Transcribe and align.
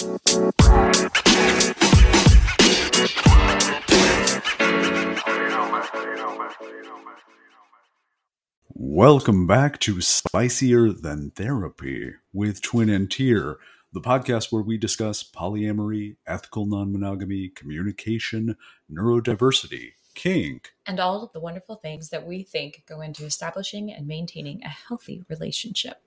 Welcome 0.00 0.20
back 9.48 9.80
to 9.80 10.00
Spicier 10.00 10.92
Than 10.92 11.32
Therapy 11.32 12.12
with 12.32 12.62
Twin 12.62 12.88
and 12.88 13.10
Tier, 13.10 13.58
the 13.92 14.00
podcast 14.00 14.52
where 14.52 14.62
we 14.62 14.78
discuss 14.78 15.24
polyamory, 15.24 16.14
ethical 16.28 16.66
non 16.66 16.92
monogamy, 16.92 17.48
communication, 17.48 18.54
neurodiversity, 18.88 19.94
kink, 20.14 20.74
and 20.86 21.00
all 21.00 21.24
of 21.24 21.32
the 21.32 21.40
wonderful 21.40 21.74
things 21.74 22.10
that 22.10 22.24
we 22.24 22.44
think 22.44 22.84
go 22.86 23.00
into 23.00 23.24
establishing 23.24 23.92
and 23.92 24.06
maintaining 24.06 24.62
a 24.62 24.68
healthy 24.68 25.24
relationship. 25.28 26.00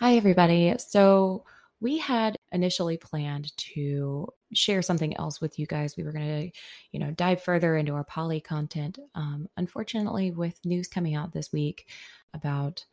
Hi, 0.00 0.16
everybody. 0.16 0.74
So, 0.76 1.46
we 1.80 1.96
had 1.96 2.36
initially 2.52 2.96
planned 2.96 3.56
to 3.56 4.28
share 4.52 4.82
something 4.82 5.16
else 5.16 5.40
with 5.40 5.58
you 5.58 5.66
guys. 5.66 5.96
We 5.96 6.04
were 6.04 6.12
going 6.12 6.50
to, 6.50 6.58
you 6.92 7.00
know, 7.00 7.10
dive 7.10 7.42
further 7.42 7.76
into 7.76 7.94
our 7.94 8.04
poly 8.04 8.40
content. 8.40 8.98
Um, 9.14 9.48
unfortunately, 9.56 10.30
with 10.30 10.64
news 10.64 10.88
coming 10.88 11.14
out 11.14 11.32
this 11.32 11.52
week 11.52 11.88
about 12.34 12.84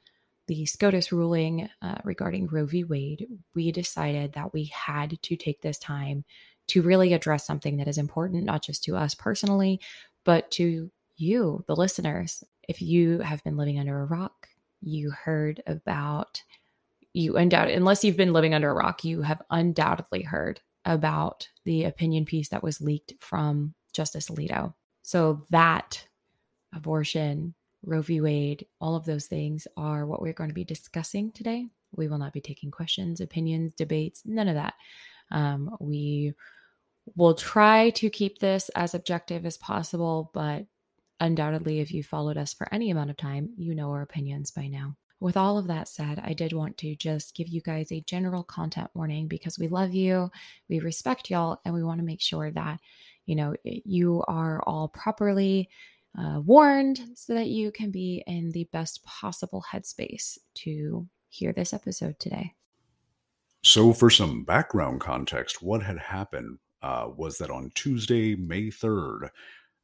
the 0.48 0.66
SCOTUS 0.66 1.12
ruling 1.12 1.70
uh, 1.82 1.98
regarding 2.04 2.48
Roe 2.48 2.66
v. 2.66 2.84
Wade, 2.84 3.27
we 3.54 3.72
decided 3.72 4.34
that 4.34 4.54
we 4.54 4.66
had 4.66 5.22
to 5.22 5.35
take 5.35 5.62
this 5.62 5.77
time 5.77 6.23
to 6.68 6.82
really 6.82 7.13
address 7.13 7.46
something 7.46 7.77
that 7.77 7.88
is 7.88 7.98
important, 7.98 8.46
not 8.46 8.63
just 8.63 8.84
to 8.85 8.96
us 8.96 9.13
personally, 9.13 9.80
but 10.23 10.49
to 10.52 10.90
you, 11.18 11.63
the 11.68 11.76
listeners. 11.76 12.44
If 12.68 12.82
you 12.82 13.20
have 13.20 13.44
been 13.44 13.57
living 13.57 13.80
under 13.80 13.99
a 13.99 14.05
rock, 14.05 14.48
you 14.82 15.12
heard 15.12 15.62
about 15.68 16.41
you 17.13 17.38
undoubtedly, 17.38 17.76
unless 17.76 18.04
you've 18.04 18.18
been 18.18 18.34
living 18.34 18.54
under 18.54 18.70
a 18.70 18.73
rock, 18.73 19.04
you 19.04 19.22
have 19.22 19.41
undoubtedly 19.49 20.22
heard 20.22 20.62
about 20.86 21.48
the 21.66 21.84
opinion 21.85 22.26
piece 22.26 22.49
that 22.49 22.63
was 22.63 22.82
leaked 22.82 23.13
from 23.20 23.74
Justice 23.93 24.29
Alito. 24.29 24.74
So 25.02 25.43
that 25.49 26.05
abortion, 26.74 27.55
Roe 27.84 28.02
v. 28.02 28.21
Wade, 28.21 28.65
all 28.80 28.96
of 28.96 29.05
those 29.05 29.26
things 29.26 29.68
are 29.76 30.05
what 30.05 30.21
we're 30.21 30.34
going 30.34 30.49
to 30.49 30.54
be 30.54 30.63
discussing 30.63 31.32
today. 31.32 31.68
We 31.96 32.07
will 32.07 32.20
not 32.20 32.34
be 32.34 32.41
taking 32.41 32.71
questions, 32.71 33.21
opinions, 33.21 33.74
debates, 33.74 34.21
none 34.26 34.48
of 34.48 34.55
that. 34.55 34.76
Um, 35.32 35.76
we 35.80 36.34
will 37.15 37.34
try 37.34 37.90
to 37.91 38.10
keep 38.10 38.40
this 38.40 38.70
as 38.76 38.93
objective 38.93 39.46
as 39.46 39.57
possible, 39.57 40.30
but 40.34 40.65
undoubtedly, 41.20 41.80
if 41.80 41.91
you 41.91 42.04
followed 42.04 42.37
us 42.37 42.54
for 42.54 42.71
any 42.71 42.91
amount 42.91 43.10
of 43.10 43.18
time, 43.18 43.49
you 43.57 43.74
know 43.74 43.90
our 43.90 44.02
opinions 44.02 44.52
by 44.52 44.68
now. 44.68 44.96
With 45.21 45.35
all 45.35 45.57
of 45.57 45.67
that 45.67 45.89
said, 45.89 46.21
I 46.23 46.34
did 46.34 46.53
want 46.53 46.77
to 46.77 46.95
just 46.95 47.35
give 47.35 47.49
you 47.49 47.62
guys 47.62 47.91
a 47.91 48.01
general 48.01 48.43
content 48.43 48.89
warning 48.93 49.27
because 49.27 49.59
we 49.59 49.67
love 49.67 49.93
you, 49.93 50.31
we 50.70 50.79
respect 50.79 51.29
y'all, 51.29 51.59
and 51.65 51.73
we 51.73 51.84
want 51.84 51.99
to 51.99 52.05
make 52.05 52.21
sure 52.21 52.51
that, 52.51 52.79
you 53.25 53.35
know, 53.35 53.53
you 53.63 54.23
are 54.27 54.62
all 54.65 54.87
properly 54.87 55.70
uh, 56.17 56.40
warned 56.40 57.01
so 57.15 57.34
that 57.34 57.47
you 57.47 57.71
can 57.71 57.91
be 57.91 58.23
in 58.27 58.51
the 58.51 58.63
best 58.71 59.03
possible 59.03 59.63
headspace 59.71 60.37
to 60.55 61.07
hear 61.27 61.51
this 61.51 61.73
episode 61.73 62.17
today. 62.17 62.53
So, 63.62 63.91
for 63.91 64.09
some 64.09 64.45
background 64.45 65.01
context, 65.01 65.62
what 65.62 65.84
had 65.84 66.00
happened 66.00 66.59
uh, 66.81 67.09
was 67.16 67.38
that 67.40 67.51
on 67.51 67.72
Tuesday, 67.75 68.35
May 68.35 68.67
3rd, 68.67 69.29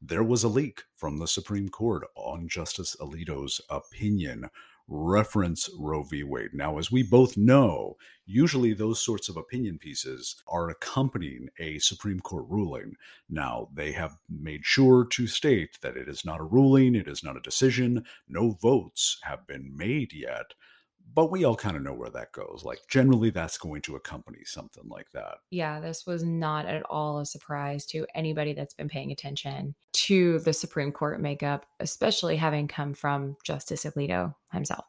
there 0.00 0.24
was 0.24 0.44
a 0.44 0.48
leak 0.48 0.82
from 0.96 1.18
the 1.18 1.28
Supreme 1.28 1.68
Court 1.68 2.04
on 2.14 2.48
Justice 2.48 2.96
Alito's 3.00 3.60
opinion 3.68 4.48
reference 4.88 5.68
Roe 5.78 6.02
v. 6.02 6.22
Wade. 6.22 6.54
Now, 6.54 6.78
as 6.78 6.90
we 6.90 7.02
both 7.02 7.36
know, 7.36 7.96
usually 8.24 8.72
those 8.72 9.00
sorts 9.00 9.28
of 9.28 9.36
opinion 9.36 9.78
pieces 9.78 10.42
are 10.46 10.68
accompanying 10.68 11.48
a 11.58 11.78
Supreme 11.78 12.20
Court 12.20 12.46
ruling. 12.48 12.96
Now, 13.28 13.68
they 13.74 13.92
have 13.92 14.18
made 14.28 14.64
sure 14.64 15.04
to 15.04 15.26
state 15.26 15.78
that 15.80 15.96
it 15.96 16.08
is 16.08 16.24
not 16.24 16.40
a 16.40 16.44
ruling, 16.44 16.94
it 16.94 17.08
is 17.08 17.24
not 17.24 17.36
a 17.36 17.40
decision, 17.40 18.04
no 18.28 18.50
votes 18.50 19.18
have 19.22 19.46
been 19.46 19.76
made 19.76 20.12
yet 20.12 20.54
but 21.14 21.30
we 21.30 21.44
all 21.44 21.56
kind 21.56 21.76
of 21.76 21.82
know 21.82 21.94
where 21.94 22.10
that 22.10 22.32
goes. 22.32 22.62
Like 22.64 22.80
generally 22.88 23.30
that's 23.30 23.58
going 23.58 23.82
to 23.82 23.96
accompany 23.96 24.44
something 24.44 24.84
like 24.88 25.10
that. 25.12 25.38
Yeah, 25.50 25.80
this 25.80 26.06
was 26.06 26.24
not 26.24 26.66
at 26.66 26.82
all 26.84 27.20
a 27.20 27.26
surprise 27.26 27.86
to 27.86 28.06
anybody 28.14 28.52
that's 28.52 28.74
been 28.74 28.88
paying 28.88 29.12
attention 29.12 29.74
to 29.92 30.40
the 30.40 30.52
Supreme 30.52 30.92
Court 30.92 31.20
makeup, 31.20 31.66
especially 31.80 32.36
having 32.36 32.68
come 32.68 32.94
from 32.94 33.36
Justice 33.44 33.84
Alito 33.84 34.34
himself. 34.52 34.84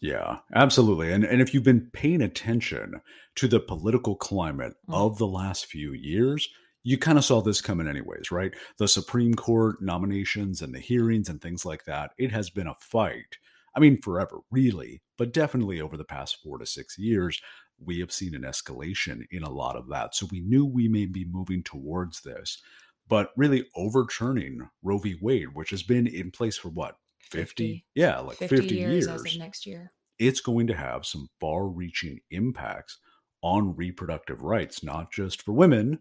Yeah, 0.00 0.38
absolutely. 0.54 1.12
And 1.12 1.24
and 1.24 1.42
if 1.42 1.52
you've 1.52 1.62
been 1.62 1.90
paying 1.92 2.22
attention 2.22 3.02
to 3.36 3.46
the 3.46 3.60
political 3.60 4.16
climate 4.16 4.74
mm. 4.88 4.94
of 4.94 5.18
the 5.18 5.26
last 5.26 5.66
few 5.66 5.92
years, 5.92 6.48
you 6.82 6.96
kind 6.96 7.18
of 7.18 7.24
saw 7.24 7.42
this 7.42 7.60
coming 7.60 7.86
anyways, 7.86 8.30
right? 8.30 8.54
The 8.78 8.88
Supreme 8.88 9.34
Court 9.34 9.82
nominations 9.82 10.62
and 10.62 10.74
the 10.74 10.80
hearings 10.80 11.28
and 11.28 11.40
things 11.40 11.66
like 11.66 11.84
that. 11.84 12.12
It 12.16 12.32
has 12.32 12.48
been 12.48 12.66
a 12.66 12.74
fight 12.74 13.36
I 13.74 13.80
mean, 13.80 14.00
forever, 14.02 14.38
really, 14.50 15.02
but 15.16 15.32
definitely 15.32 15.80
over 15.80 15.96
the 15.96 16.04
past 16.04 16.38
four 16.42 16.58
to 16.58 16.66
six 16.66 16.98
years, 16.98 17.40
we 17.78 18.00
have 18.00 18.12
seen 18.12 18.34
an 18.34 18.42
escalation 18.42 19.22
in 19.30 19.42
a 19.42 19.50
lot 19.50 19.76
of 19.76 19.88
that. 19.88 20.14
So 20.14 20.26
we 20.30 20.40
knew 20.40 20.66
we 20.66 20.88
may 20.88 21.06
be 21.06 21.24
moving 21.24 21.62
towards 21.62 22.20
this, 22.20 22.60
but 23.08 23.30
really 23.36 23.66
overturning 23.76 24.68
Roe 24.82 24.98
v. 24.98 25.16
Wade, 25.20 25.54
which 25.54 25.70
has 25.70 25.82
been 25.82 26.06
in 26.06 26.30
place 26.30 26.56
for 26.56 26.68
what, 26.68 26.96
50? 27.20 27.38
50. 27.38 27.84
Yeah, 27.94 28.18
like 28.20 28.36
50, 28.36 28.56
50 28.56 28.74
years, 28.74 29.06
years. 29.06 29.38
next 29.38 29.66
year. 29.66 29.92
It's 30.18 30.40
going 30.40 30.66
to 30.66 30.74
have 30.74 31.06
some 31.06 31.28
far 31.40 31.66
reaching 31.66 32.20
impacts 32.30 32.98
on 33.42 33.74
reproductive 33.74 34.42
rights, 34.42 34.82
not 34.82 35.10
just 35.10 35.42
for 35.42 35.52
women, 35.52 36.00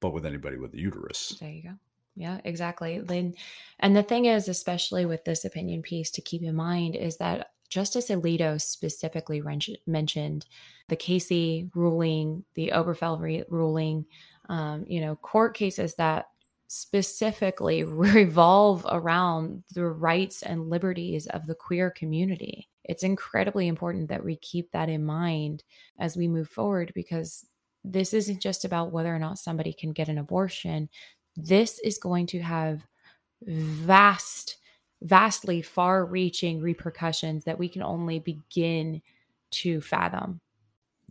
but 0.00 0.12
with 0.12 0.26
anybody 0.26 0.56
with 0.56 0.74
a 0.74 0.78
uterus. 0.78 1.36
There 1.40 1.50
you 1.50 1.62
go. 1.62 1.74
Yeah, 2.18 2.40
exactly. 2.44 3.00
And 3.78 3.96
the 3.96 4.02
thing 4.02 4.24
is, 4.24 4.48
especially 4.48 5.06
with 5.06 5.24
this 5.24 5.44
opinion 5.44 5.82
piece 5.82 6.10
to 6.12 6.20
keep 6.20 6.42
in 6.42 6.56
mind, 6.56 6.96
is 6.96 7.16
that 7.18 7.50
Justice 7.68 8.08
Alito 8.08 8.60
specifically 8.60 9.40
mentioned 9.86 10.46
the 10.88 10.96
Casey 10.96 11.70
ruling, 11.76 12.44
the 12.56 12.72
Obergefell 12.74 13.20
re- 13.20 13.44
ruling, 13.48 14.04
um, 14.48 14.84
you 14.88 15.00
know, 15.00 15.14
court 15.14 15.54
cases 15.54 15.94
that 15.94 16.26
specifically 16.66 17.84
revolve 17.84 18.84
around 18.90 19.62
the 19.74 19.86
rights 19.86 20.42
and 20.42 20.68
liberties 20.68 21.28
of 21.28 21.46
the 21.46 21.54
queer 21.54 21.88
community. 21.88 22.68
It's 22.84 23.04
incredibly 23.04 23.68
important 23.68 24.08
that 24.08 24.24
we 24.24 24.36
keep 24.36 24.72
that 24.72 24.88
in 24.88 25.04
mind 25.04 25.62
as 26.00 26.16
we 26.16 26.26
move 26.26 26.48
forward 26.48 26.90
because 26.96 27.46
this 27.84 28.12
isn't 28.12 28.40
just 28.42 28.64
about 28.64 28.90
whether 28.92 29.14
or 29.14 29.18
not 29.18 29.38
somebody 29.38 29.72
can 29.72 29.92
get 29.92 30.08
an 30.08 30.18
abortion 30.18 30.88
this 31.38 31.78
is 31.80 31.98
going 31.98 32.26
to 32.26 32.40
have 32.40 32.84
vast, 33.42 34.56
vastly 35.02 35.62
far 35.62 36.04
reaching 36.04 36.60
repercussions 36.60 37.44
that 37.44 37.58
we 37.58 37.68
can 37.68 37.82
only 37.82 38.18
begin 38.18 39.00
to 39.50 39.80
fathom. 39.80 40.40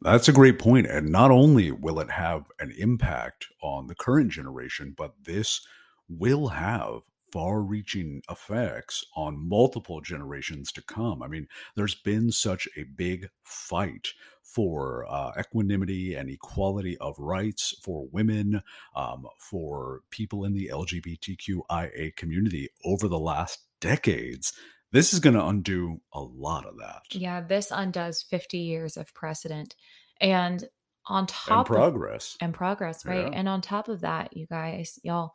That's 0.01 0.27
a 0.27 0.33
great 0.33 0.59
point. 0.59 0.85
And 0.85 1.11
not 1.11 1.31
only 1.31 1.71
will 1.71 1.99
it 1.99 2.11
have 2.11 2.51
an 2.59 2.73
impact 2.77 3.47
on 3.63 3.87
the 3.87 3.95
current 3.95 4.31
generation, 4.31 4.93
but 4.95 5.13
this 5.23 5.65
will 6.09 6.49
have 6.49 7.01
far 7.31 7.61
reaching 7.61 8.21
effects 8.29 9.03
on 9.15 9.47
multiple 9.47 10.01
generations 10.01 10.71
to 10.73 10.81
come. 10.81 11.21
I 11.21 11.27
mean, 11.27 11.47
there's 11.75 11.95
been 11.95 12.31
such 12.31 12.67
a 12.77 12.83
big 12.83 13.29
fight 13.43 14.09
for 14.43 15.05
uh, 15.09 15.31
equanimity 15.37 16.15
and 16.15 16.29
equality 16.29 16.97
of 16.99 17.15
rights 17.19 17.75
for 17.83 18.07
women, 18.11 18.61
um, 18.95 19.27
for 19.39 20.01
people 20.09 20.45
in 20.45 20.53
the 20.53 20.69
LGBTQIA 20.71 22.15
community 22.15 22.69
over 22.85 23.07
the 23.07 23.19
last 23.19 23.59
decades. 23.81 24.53
This 24.91 25.13
is 25.13 25.19
going 25.19 25.35
to 25.35 25.45
undo 25.45 25.99
a 26.13 26.21
lot 26.21 26.65
of 26.65 26.77
that. 26.77 27.01
Yeah, 27.11 27.41
this 27.41 27.71
undoes 27.71 28.23
50 28.23 28.57
years 28.57 28.95
of 28.95 29.13
precedent. 29.13 29.75
And 30.21 30.67
on 31.05 31.27
top 31.27 31.69
and 31.69 31.75
progress. 31.75 32.35
Of, 32.35 32.45
and 32.45 32.53
progress, 32.53 33.05
right? 33.05 33.31
Yeah. 33.31 33.37
And 33.37 33.47
on 33.47 33.61
top 33.61 33.89
of 33.89 34.01
that, 34.01 34.35
you 34.35 34.47
guys, 34.47 34.99
y'all, 35.03 35.33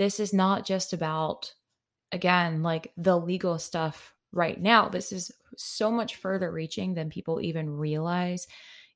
this 0.00 0.18
is 0.18 0.32
not 0.32 0.64
just 0.64 0.94
about, 0.94 1.52
again, 2.10 2.62
like 2.62 2.90
the 2.96 3.18
legal 3.18 3.58
stuff 3.58 4.14
right 4.32 4.58
now. 4.58 4.88
This 4.88 5.12
is 5.12 5.30
so 5.58 5.90
much 5.90 6.16
further 6.16 6.50
reaching 6.50 6.94
than 6.94 7.10
people 7.10 7.38
even 7.42 7.68
realize. 7.68 8.46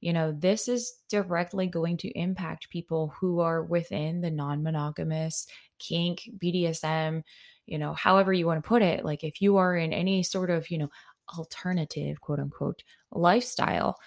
You 0.01 0.15
know, 0.15 0.33
this 0.33 0.67
is 0.67 0.95
directly 1.11 1.67
going 1.67 1.99
to 1.99 2.19
impact 2.19 2.71
people 2.71 3.13
who 3.21 3.41
are 3.41 3.63
within 3.63 4.23
the 4.23 4.31
non 4.31 4.63
monogamous, 4.63 5.47
kink, 5.79 6.27
BDSM, 6.39 7.23
you 7.67 7.77
know, 7.77 7.93
however 7.93 8.33
you 8.33 8.47
want 8.47 8.65
to 8.65 8.67
put 8.67 8.81
it. 8.81 9.05
Like 9.05 9.25
if 9.25 9.43
you 9.43 9.59
are 9.59 9.77
in 9.77 9.93
any 9.93 10.23
sort 10.23 10.49
of, 10.49 10.71
you 10.71 10.79
know, 10.79 10.91
alternative, 11.37 12.23
quote 12.23 12.41
unquote, 12.41 12.83
lifestyle, 13.13 13.99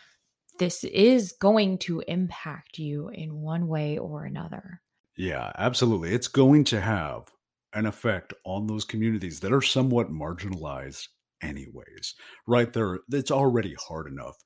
this 0.57 0.83
is 0.83 1.33
going 1.33 1.77
to 1.77 1.99
impact 2.07 2.79
you 2.79 3.09
in 3.09 3.39
one 3.39 3.67
way 3.67 3.99
or 3.99 4.25
another. 4.25 4.81
Yeah, 5.17 5.51
absolutely. 5.57 6.13
It's 6.13 6.27
going 6.27 6.63
to 6.65 6.81
have 6.81 7.31
an 7.73 7.85
effect 7.85 8.33
on 8.45 8.67
those 8.67 8.85
communities 8.85 9.39
that 9.41 9.51
are 9.53 9.61
somewhat 9.61 10.11
marginalized 10.11 11.07
anyways. 11.41 12.15
Right 12.47 12.71
there 12.73 12.99
it's 13.11 13.31
already 13.31 13.75
hard 13.79 14.07
enough 14.07 14.37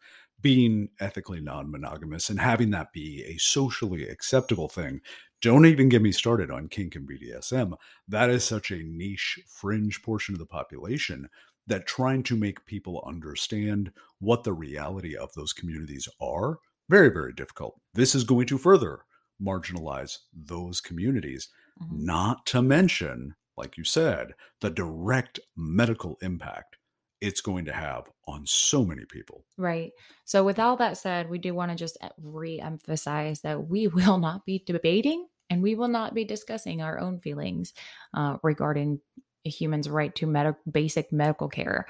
being 0.42 0.90
ethically 1.00 1.40
non 1.40 1.70
monogamous 1.72 2.30
and 2.30 2.40
having 2.40 2.72
that 2.72 2.92
be 2.94 3.24
a 3.26 3.38
socially 3.38 4.08
acceptable 4.08 4.68
thing. 4.68 5.02
Don't 5.42 5.66
even 5.66 5.90
get 5.90 6.02
me 6.02 6.12
started 6.12 6.52
on 6.52 6.68
kink 6.68 6.96
and 6.96 7.08
BDSM. 7.08 7.74
That 8.08 8.30
is 8.30 8.44
such 8.44 8.72
a 8.72 8.84
niche, 8.84 9.40
fringe 9.48 10.02
portion 10.04 10.36
of 10.36 10.40
the 10.40 10.46
population 10.46 11.30
that 11.68 11.86
trying 11.88 12.24
to 12.24 12.36
make 12.36 12.66
people 12.66 13.04
understand 13.06 13.92
what 14.20 14.44
the 14.44 14.54
reality 14.54 15.16
of 15.16 15.32
those 15.34 15.54
communities 15.54 16.08
are 16.20 16.58
very 16.90 17.10
very 17.10 17.32
difficult 17.34 17.80
this 17.94 18.14
is 18.16 18.24
going 18.24 18.46
to 18.48 18.58
further 18.58 19.00
marginalize 19.42 20.20
those 20.34 20.82
communities 20.82 21.50
mm-hmm. 21.82 22.06
not 22.06 22.46
to 22.46 22.62
mention 22.62 23.36
like 23.58 23.78
you 23.78 23.84
said 23.84 24.34
the 24.62 24.70
direct 24.70 25.40
medical 25.56 26.18
impact 26.22 26.78
it's 27.22 27.40
going 27.40 27.66
to 27.66 27.72
have 27.72 28.10
on 28.28 28.46
so 28.46 28.84
many 28.84 29.06
people. 29.06 29.46
Right. 29.56 29.92
So, 30.26 30.44
with 30.44 30.58
all 30.60 30.76
that 30.78 30.98
said, 30.98 31.30
we 31.30 31.38
do 31.38 31.54
want 31.54 31.70
to 31.70 31.78
just 31.78 31.98
re 32.20 32.60
emphasize 32.60 33.42
that 33.42 33.68
we 33.70 33.88
will 33.88 34.18
not 34.18 34.46
be 34.46 34.64
debating 34.66 35.28
and 35.50 35.62
we 35.62 35.76
will 35.76 35.88
not 35.88 36.14
be 36.14 36.26
discussing 36.26 36.82
our 36.82 37.00
own 37.00 37.20
feelings 37.20 37.74
uh, 38.14 38.38
regarding 38.42 39.00
a 39.46 39.50
human's 39.50 39.90
right 39.90 40.14
to 40.16 40.26
med- 40.26 40.56
basic 40.70 41.12
medical 41.12 41.48
care. 41.48 41.86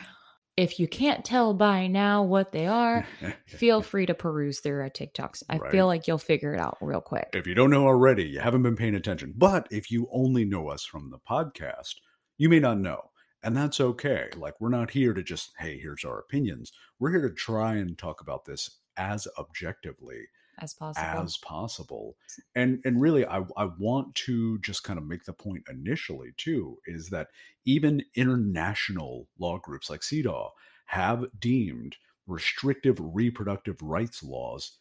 If 0.57 0.79
you 0.79 0.87
can't 0.87 1.23
tell 1.23 1.53
by 1.53 1.87
now 1.87 2.23
what 2.23 2.51
they 2.51 2.67
are, 2.67 3.07
feel 3.47 3.81
free 3.81 4.05
to 4.05 4.13
peruse 4.13 4.59
through 4.59 4.81
our 4.81 4.89
TikToks. 4.89 5.43
I 5.49 5.57
right. 5.57 5.71
feel 5.71 5.87
like 5.87 6.07
you'll 6.07 6.17
figure 6.17 6.53
it 6.53 6.59
out 6.59 6.77
real 6.81 7.01
quick. 7.01 7.29
If 7.33 7.47
you 7.47 7.55
don't 7.55 7.71
know 7.71 7.85
already, 7.85 8.25
you 8.25 8.39
haven't 8.39 8.63
been 8.63 8.75
paying 8.75 8.95
attention. 8.95 9.33
But 9.35 9.67
if 9.71 9.89
you 9.89 10.07
only 10.11 10.45
know 10.45 10.67
us 10.67 10.83
from 10.83 11.09
the 11.09 11.19
podcast, 11.19 11.95
you 12.37 12.49
may 12.49 12.59
not 12.59 12.79
know. 12.79 13.11
And 13.43 13.57
that's 13.57 13.79
okay. 13.79 14.29
Like, 14.35 14.53
we're 14.59 14.69
not 14.69 14.91
here 14.91 15.13
to 15.13 15.23
just, 15.23 15.51
hey, 15.57 15.79
here's 15.79 16.05
our 16.05 16.19
opinions. 16.19 16.71
We're 16.99 17.11
here 17.11 17.27
to 17.27 17.33
try 17.33 17.75
and 17.75 17.97
talk 17.97 18.21
about 18.21 18.45
this 18.45 18.79
as 18.97 19.27
objectively 19.39 20.27
as 20.61 20.73
possible. 20.73 21.23
as 21.23 21.37
possible. 21.37 22.15
And 22.55 22.81
and 22.85 23.01
really 23.01 23.25
i 23.25 23.43
i 23.57 23.65
want 23.79 24.13
to 24.15 24.59
just 24.59 24.83
kind 24.83 24.99
of 24.99 25.05
make 25.05 25.25
the 25.25 25.33
point 25.33 25.63
initially 25.69 26.31
too 26.37 26.77
is 26.85 27.09
that 27.09 27.27
even 27.65 28.03
international 28.15 29.27
law 29.39 29.57
groups 29.57 29.89
like 29.89 30.01
CEDAW 30.01 30.49
have 30.85 31.25
deemed 31.39 31.95
restrictive 32.27 32.97
reproductive 32.99 33.81
rights 33.81 34.23
laws 34.23 34.77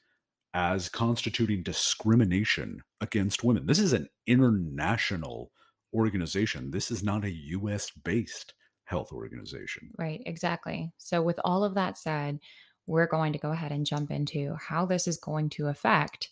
as 0.53 0.89
constituting 0.89 1.63
discrimination 1.63 2.83
against 3.01 3.45
women. 3.45 3.67
This 3.67 3.79
is 3.79 3.93
an 3.93 4.09
international 4.27 5.53
organization. 5.95 6.71
This 6.71 6.91
is 6.91 7.03
not 7.03 7.25
a 7.25 7.31
US 7.31 7.91
based 7.91 8.55
health 8.85 9.13
organization. 9.13 9.91
Right 9.97 10.21
exactly. 10.27 10.93
So 10.99 11.23
with 11.23 11.39
all 11.45 11.63
of 11.63 11.75
that 11.75 11.97
said 11.97 12.41
we're 12.91 13.07
going 13.07 13.33
to 13.33 13.39
go 13.39 13.53
ahead 13.53 13.71
and 13.71 13.87
jump 13.87 14.11
into 14.11 14.57
how 14.57 14.85
this 14.85 15.07
is 15.07 15.17
going 15.17 15.49
to 15.49 15.69
affect 15.69 16.31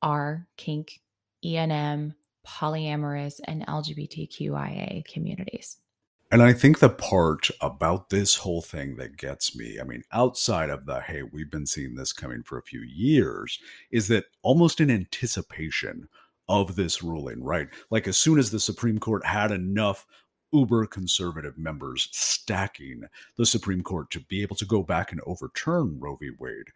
our 0.00 0.46
kink, 0.56 1.00
ENM, 1.44 2.14
polyamorous, 2.46 3.40
and 3.44 3.66
LGBTQIA 3.66 5.04
communities. 5.04 5.76
And 6.30 6.42
I 6.42 6.54
think 6.54 6.78
the 6.78 6.88
part 6.88 7.50
about 7.60 8.08
this 8.08 8.36
whole 8.36 8.62
thing 8.62 8.96
that 8.96 9.18
gets 9.18 9.54
me, 9.54 9.78
I 9.78 9.84
mean, 9.84 10.02
outside 10.12 10.70
of 10.70 10.86
the, 10.86 11.02
hey, 11.02 11.24
we've 11.24 11.50
been 11.50 11.66
seeing 11.66 11.94
this 11.94 12.14
coming 12.14 12.42
for 12.42 12.56
a 12.56 12.62
few 12.62 12.80
years, 12.80 13.58
is 13.90 14.08
that 14.08 14.24
almost 14.42 14.80
in 14.80 14.90
anticipation 14.90 16.08
of 16.48 16.74
this 16.74 17.02
ruling, 17.02 17.44
right? 17.44 17.68
Like 17.90 18.08
as 18.08 18.16
soon 18.16 18.38
as 18.38 18.50
the 18.50 18.60
Supreme 18.60 18.98
Court 18.98 19.26
had 19.26 19.52
enough 19.52 20.06
uber 20.52 20.86
conservative 20.86 21.58
members 21.58 22.08
stacking 22.12 23.04
the 23.36 23.46
Supreme 23.46 23.82
Court 23.82 24.10
to 24.10 24.20
be 24.20 24.42
able 24.42 24.56
to 24.56 24.64
go 24.64 24.82
back 24.82 25.12
and 25.12 25.20
overturn 25.26 25.98
Roe 25.98 26.16
v. 26.16 26.30
Wade, 26.38 26.68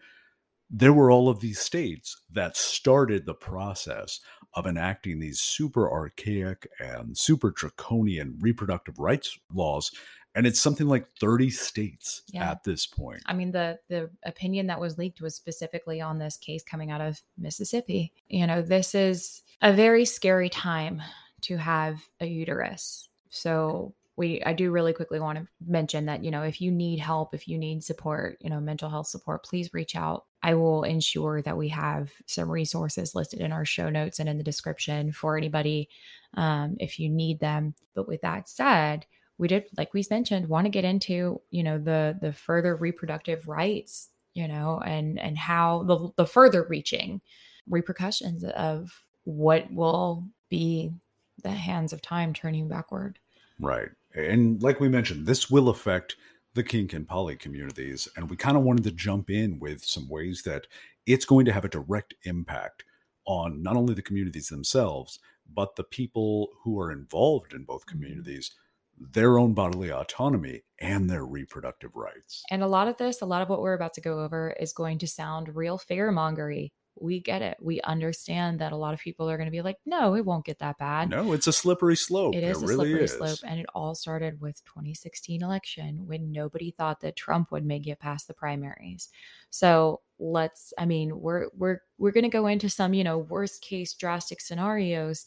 there 0.69 0.93
were 0.93 1.11
all 1.11 1.29
of 1.29 1.41
these 1.41 1.61
states 1.61 2.21
that 2.33 2.57
started 2.57 3.25
the 3.25 3.35
process 3.35 4.21
of 4.55 4.67
enacting 4.67 5.19
these 5.19 5.41
super 5.41 5.91
archaic 5.91 6.67
and 6.81 7.17
super 7.17 7.51
draconian 7.51 8.37
reproductive 8.41 8.99
rights 8.99 9.39
laws 9.53 9.93
and 10.37 10.47
it's 10.47 10.61
something 10.61 10.87
like 10.87 11.07
30 11.19 11.49
states 11.49 12.23
yeah. 12.31 12.51
at 12.51 12.63
this 12.63 12.87
point. 12.87 13.23
I 13.25 13.33
mean 13.33 13.51
the 13.51 13.79
the 13.89 14.11
opinion 14.25 14.67
that 14.67 14.79
was 14.79 14.99
leaked 14.99 15.23
was 15.23 15.35
specifically 15.35 16.01
on 16.01 16.19
this 16.19 16.37
case 16.37 16.63
coming 16.63 16.91
out 16.91 17.01
of 17.01 17.23
Mississippi. 17.39 18.13
You 18.29 18.47
know, 18.47 18.61
this 18.61 18.95
is 18.95 19.43
a 19.63 19.73
very 19.73 20.05
scary 20.05 20.51
time 20.51 21.03
to 21.43 21.57
have 21.57 22.03
a 22.21 22.27
uterus. 22.27 23.06
So 23.31 23.95
we 24.17 24.43
I 24.45 24.53
do 24.55 24.71
really 24.71 24.93
quickly 24.93 25.21
want 25.21 25.39
to 25.39 25.47
mention 25.67 26.07
that, 26.07 26.25
you 26.25 26.31
know, 26.31 26.43
if 26.43 26.61
you 26.61 26.71
need 26.71 26.99
help, 26.99 27.35
if 27.35 27.47
you 27.47 27.59
need 27.59 27.85
support, 27.85 28.39
you 28.41 28.51
know, 28.51 28.61
mental 28.61 28.89
health 28.89 29.09
support, 29.09 29.45
please 29.45 29.75
reach 29.75 29.95
out. 29.95 30.25
I 30.43 30.55
will 30.55 30.85
ensure 30.85 31.43
that 31.43 31.57
we 31.57 31.69
have 31.69 32.11
some 32.27 32.51
resources 32.51 33.15
listed 33.15 33.41
in 33.41 33.53
our 33.53 33.65
show 33.65 33.91
notes 33.91 34.19
and 34.19 34.29
in 34.29 34.39
the 34.39 34.45
description 34.45 35.13
for 35.13 35.37
anybody 35.37 35.89
um, 36.35 36.77
if 36.81 36.99
you 36.99 37.09
need 37.09 37.41
them. 37.41 37.75
But 37.95 38.09
with 38.09 38.23
that 38.23 38.49
said, 38.49 39.07
we 39.39 39.49
did, 39.49 39.65
like 39.77 39.93
we 39.93 40.05
mentioned, 40.11 40.49
want 40.49 40.65
to 40.65 40.71
get 40.71 40.85
into, 40.85 41.41
you 41.51 41.63
know, 41.63 41.79
the 41.79 42.17
the 42.21 42.33
further 42.33 42.75
reproductive 42.75 43.49
rights, 43.49 44.09
you 44.35 44.49
know, 44.49 44.81
and 44.85 45.19
and 45.19 45.37
how 45.37 45.83
the 45.83 46.11
the 46.17 46.27
further 46.27 46.67
reaching 46.69 47.21
repercussions 47.69 48.45
of 48.45 49.03
what 49.25 49.71
will 49.73 50.25
be 50.49 50.93
the 51.43 51.51
hands 51.51 51.93
of 51.93 52.03
time 52.03 52.33
turning 52.33 52.69
backward. 52.69 53.19
Right. 53.61 53.89
And 54.15 54.63
like 54.63 54.81
we 54.81 54.89
mentioned, 54.89 55.27
this 55.27 55.51
will 55.51 55.69
affect 55.69 56.17
the 56.55 56.63
kink 56.63 56.93
and 56.93 57.07
poly 57.07 57.37
communities. 57.37 58.09
And 58.17 58.31
we 58.31 58.37
kind 58.37 58.57
of 58.57 58.63
wanted 58.63 58.85
to 58.85 58.91
jump 58.91 59.31
in 59.31 59.59
with 59.59 59.85
some 59.85 60.09
ways 60.09 60.43
that 60.45 60.67
it's 61.07 61.25
going 61.25 61.45
to 61.47 61.53
have 61.53 61.65
a 61.65 61.69
direct 61.69 62.15
impact 62.25 62.85
on 63.27 63.63
not 63.63 63.77
only 63.77 63.95
the 63.95 64.03
communities 64.03 64.49
themselves, 64.49 65.19
but 65.53 65.77
the 65.77 65.85
people 65.85 66.51
who 66.63 66.81
are 66.81 66.91
involved 66.91 67.53
in 67.53 67.65
both 67.65 67.87
mm-hmm. 67.87 67.99
communities, 67.99 68.53
their 68.99 69.39
own 69.39 69.53
bodily 69.53 69.91
autonomy 69.91 70.63
and 70.81 71.09
their 71.11 71.25
reproductive 71.25 71.95
rights. 71.95 72.43
And 72.51 72.63
a 72.63 72.67
lot 72.67 72.89
of 72.89 72.97
this, 72.97 73.21
a 73.21 73.27
lot 73.27 73.43
of 73.43 73.49
what 73.49 73.61
we're 73.61 73.75
about 73.75 73.95
to 73.95 74.01
go 74.01 74.21
over 74.21 74.55
is 74.59 74.73
going 74.73 74.99
to 74.99 75.07
sound 75.07 75.55
real 75.55 75.79
fearmongery 75.79 76.73
we 76.99 77.21
get 77.21 77.43
it. 77.43 77.57
We 77.61 77.81
understand 77.83 78.61
that 78.61 78.73
a 78.73 78.77
lot 78.77 78.95
of 78.95 79.01
people 79.01 79.29
are 79.29 79.37
going 79.37 79.47
to 79.47 79.53
be 79.53 79.63
like, 79.63 79.79
no, 79.85 80.15
it 80.15 80.25
won't 80.25 80.45
get 80.45 80.59
that 80.61 80.79
bad. 80.79 81.11
No, 81.11 81.33
it's 81.33 81.47
a 81.47 81.53
slippery 81.53 81.97
slope. 81.97 82.35
It 82.35 82.43
is 82.43 82.63
it 82.63 82.65
a 82.65 82.67
really 82.67 82.91
slippery 82.91 83.05
is. 83.05 83.13
slope. 83.13 83.39
And 83.45 83.61
it 83.61 83.67
all 83.75 83.95
started 83.95 84.41
with 84.41 84.65
2016 84.65 85.43
election 85.43 86.07
when 86.07 86.33
nobody 86.33 86.71
thought 86.71 87.01
that 87.01 87.17
Trump 87.17 87.53
would 87.53 87.65
make 87.65 87.87
it 87.87 88.01
past 88.01 88.29
the 88.29 88.35
primaries. 88.35 89.09
So 89.51 90.01
let's, 90.19 90.73
I 90.79 90.87
mean, 90.87 91.21
we're, 91.21 91.49
we're, 91.57 91.81
we're 91.99 92.13
going 92.13 92.25
to 92.25 92.31
go 92.31 92.47
into 92.47 92.69
some, 92.69 92.95
you 92.95 93.05
know, 93.05 93.19
worst 93.19 93.63
case 93.63 93.95
drastic 93.95 94.41
scenarios, 94.41 95.25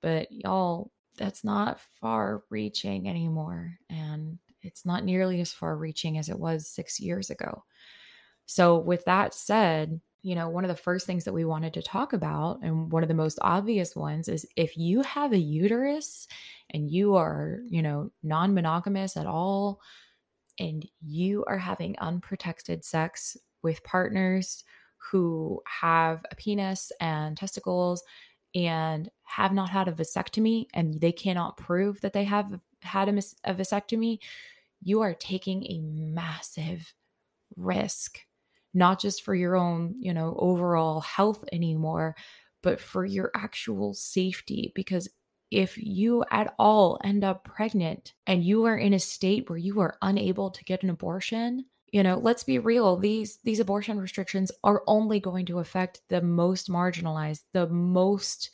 but 0.00 0.28
y'all, 0.30 0.90
that's 1.16 1.44
not 1.44 1.80
far 2.00 2.42
reaching 2.50 3.08
anymore. 3.08 3.78
And 3.90 4.38
it's 4.62 4.86
not 4.86 5.04
nearly 5.04 5.40
as 5.40 5.52
far 5.52 5.76
reaching 5.76 6.18
as 6.18 6.28
it 6.28 6.38
was 6.38 6.66
six 6.66 6.98
years 7.00 7.30
ago. 7.30 7.64
So 8.46 8.78
with 8.78 9.04
that 9.04 9.34
said, 9.34 10.00
you 10.22 10.34
know, 10.36 10.48
one 10.48 10.64
of 10.64 10.68
the 10.68 10.76
first 10.76 11.06
things 11.06 11.24
that 11.24 11.34
we 11.34 11.44
wanted 11.44 11.74
to 11.74 11.82
talk 11.82 12.12
about, 12.12 12.60
and 12.62 12.92
one 12.92 13.02
of 13.02 13.08
the 13.08 13.14
most 13.14 13.38
obvious 13.42 13.96
ones, 13.96 14.28
is 14.28 14.46
if 14.56 14.76
you 14.76 15.02
have 15.02 15.32
a 15.32 15.38
uterus 15.38 16.28
and 16.70 16.90
you 16.90 17.16
are, 17.16 17.60
you 17.68 17.82
know, 17.82 18.10
non 18.22 18.54
monogamous 18.54 19.16
at 19.16 19.26
all, 19.26 19.80
and 20.58 20.86
you 21.04 21.44
are 21.46 21.58
having 21.58 21.98
unprotected 21.98 22.84
sex 22.84 23.36
with 23.62 23.82
partners 23.84 24.64
who 25.10 25.60
have 25.66 26.24
a 26.30 26.36
penis 26.36 26.92
and 27.00 27.36
testicles 27.36 28.02
and 28.54 29.10
have 29.24 29.52
not 29.52 29.70
had 29.70 29.88
a 29.88 29.92
vasectomy 29.92 30.66
and 30.74 31.00
they 31.00 31.12
cannot 31.12 31.56
prove 31.56 32.00
that 32.02 32.12
they 32.12 32.24
have 32.24 32.60
had 32.82 33.08
a, 33.08 33.12
a 33.44 33.54
vasectomy, 33.54 34.18
you 34.82 35.00
are 35.00 35.14
taking 35.14 35.64
a 35.64 35.80
massive 35.80 36.94
risk 37.56 38.20
not 38.74 39.00
just 39.00 39.22
for 39.22 39.34
your 39.34 39.56
own, 39.56 39.94
you 39.98 40.12
know, 40.12 40.36
overall 40.38 41.00
health 41.00 41.44
anymore, 41.52 42.16
but 42.62 42.80
for 42.80 43.04
your 43.04 43.30
actual 43.34 43.94
safety. 43.94 44.72
Because 44.74 45.08
if 45.50 45.76
you 45.76 46.24
at 46.30 46.54
all 46.58 46.98
end 47.04 47.24
up 47.24 47.44
pregnant 47.44 48.14
and 48.26 48.44
you 48.44 48.64
are 48.64 48.76
in 48.76 48.94
a 48.94 48.98
state 48.98 49.48
where 49.48 49.58
you 49.58 49.80
are 49.80 49.98
unable 50.00 50.50
to 50.50 50.64
get 50.64 50.82
an 50.82 50.90
abortion, 50.90 51.66
you 51.92 52.02
know 52.02 52.18
let's 52.18 52.42
be 52.42 52.58
real 52.58 52.96
these 52.96 53.38
these 53.44 53.60
abortion 53.60 54.00
restrictions 54.00 54.50
are 54.64 54.82
only 54.86 55.20
going 55.20 55.46
to 55.46 55.58
affect 55.58 56.00
the 56.08 56.22
most 56.22 56.68
marginalized 56.70 57.42
the 57.52 57.68
most 57.68 58.50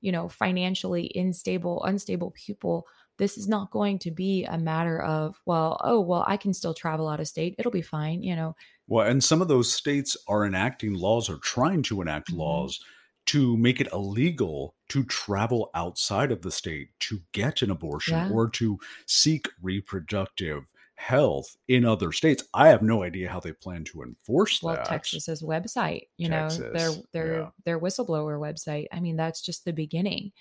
you 0.00 0.12
know 0.12 0.28
financially 0.28 1.10
unstable 1.14 1.82
unstable 1.84 2.30
people 2.32 2.86
this 3.18 3.36
is 3.36 3.48
not 3.48 3.70
going 3.70 3.98
to 3.98 4.10
be 4.10 4.44
a 4.44 4.58
matter 4.58 5.00
of 5.02 5.40
well 5.46 5.80
oh 5.84 6.00
well 6.00 6.24
i 6.26 6.36
can 6.36 6.52
still 6.52 6.74
travel 6.74 7.08
out 7.08 7.20
of 7.20 7.28
state 7.28 7.54
it'll 7.58 7.72
be 7.72 7.82
fine 7.82 8.22
you 8.22 8.34
know 8.34 8.54
well, 8.92 9.06
and 9.06 9.22
some 9.22 9.40
of 9.40 9.48
those 9.48 9.72
states 9.72 10.16
are 10.28 10.44
enacting 10.44 10.94
laws 10.94 11.30
or 11.30 11.38
trying 11.38 11.82
to 11.84 12.02
enact 12.02 12.28
mm-hmm. 12.28 12.40
laws 12.40 12.80
to 13.24 13.56
make 13.56 13.80
it 13.80 13.88
illegal 13.92 14.74
to 14.88 15.04
travel 15.04 15.70
outside 15.74 16.32
of 16.32 16.42
the 16.42 16.50
state 16.50 16.88
to 17.00 17.20
get 17.32 17.62
an 17.62 17.70
abortion 17.70 18.14
yeah. 18.14 18.30
or 18.30 18.50
to 18.50 18.78
seek 19.06 19.48
reproductive 19.62 20.64
health 20.96 21.56
in 21.68 21.84
other 21.84 22.12
states. 22.12 22.44
I 22.52 22.68
have 22.68 22.82
no 22.82 23.02
idea 23.02 23.30
how 23.30 23.40
they 23.40 23.52
plan 23.52 23.84
to 23.84 24.02
enforce 24.02 24.62
well, 24.62 24.74
that. 24.74 24.86
Texas's 24.86 25.42
website, 25.42 26.08
you 26.18 26.28
know, 26.28 26.48
their 26.48 26.90
their 27.12 27.40
yeah. 27.40 27.48
their 27.64 27.80
whistleblower 27.80 28.38
website. 28.38 28.86
I 28.92 29.00
mean, 29.00 29.16
that's 29.16 29.40
just 29.40 29.64
the 29.64 29.72
beginning. 29.72 30.32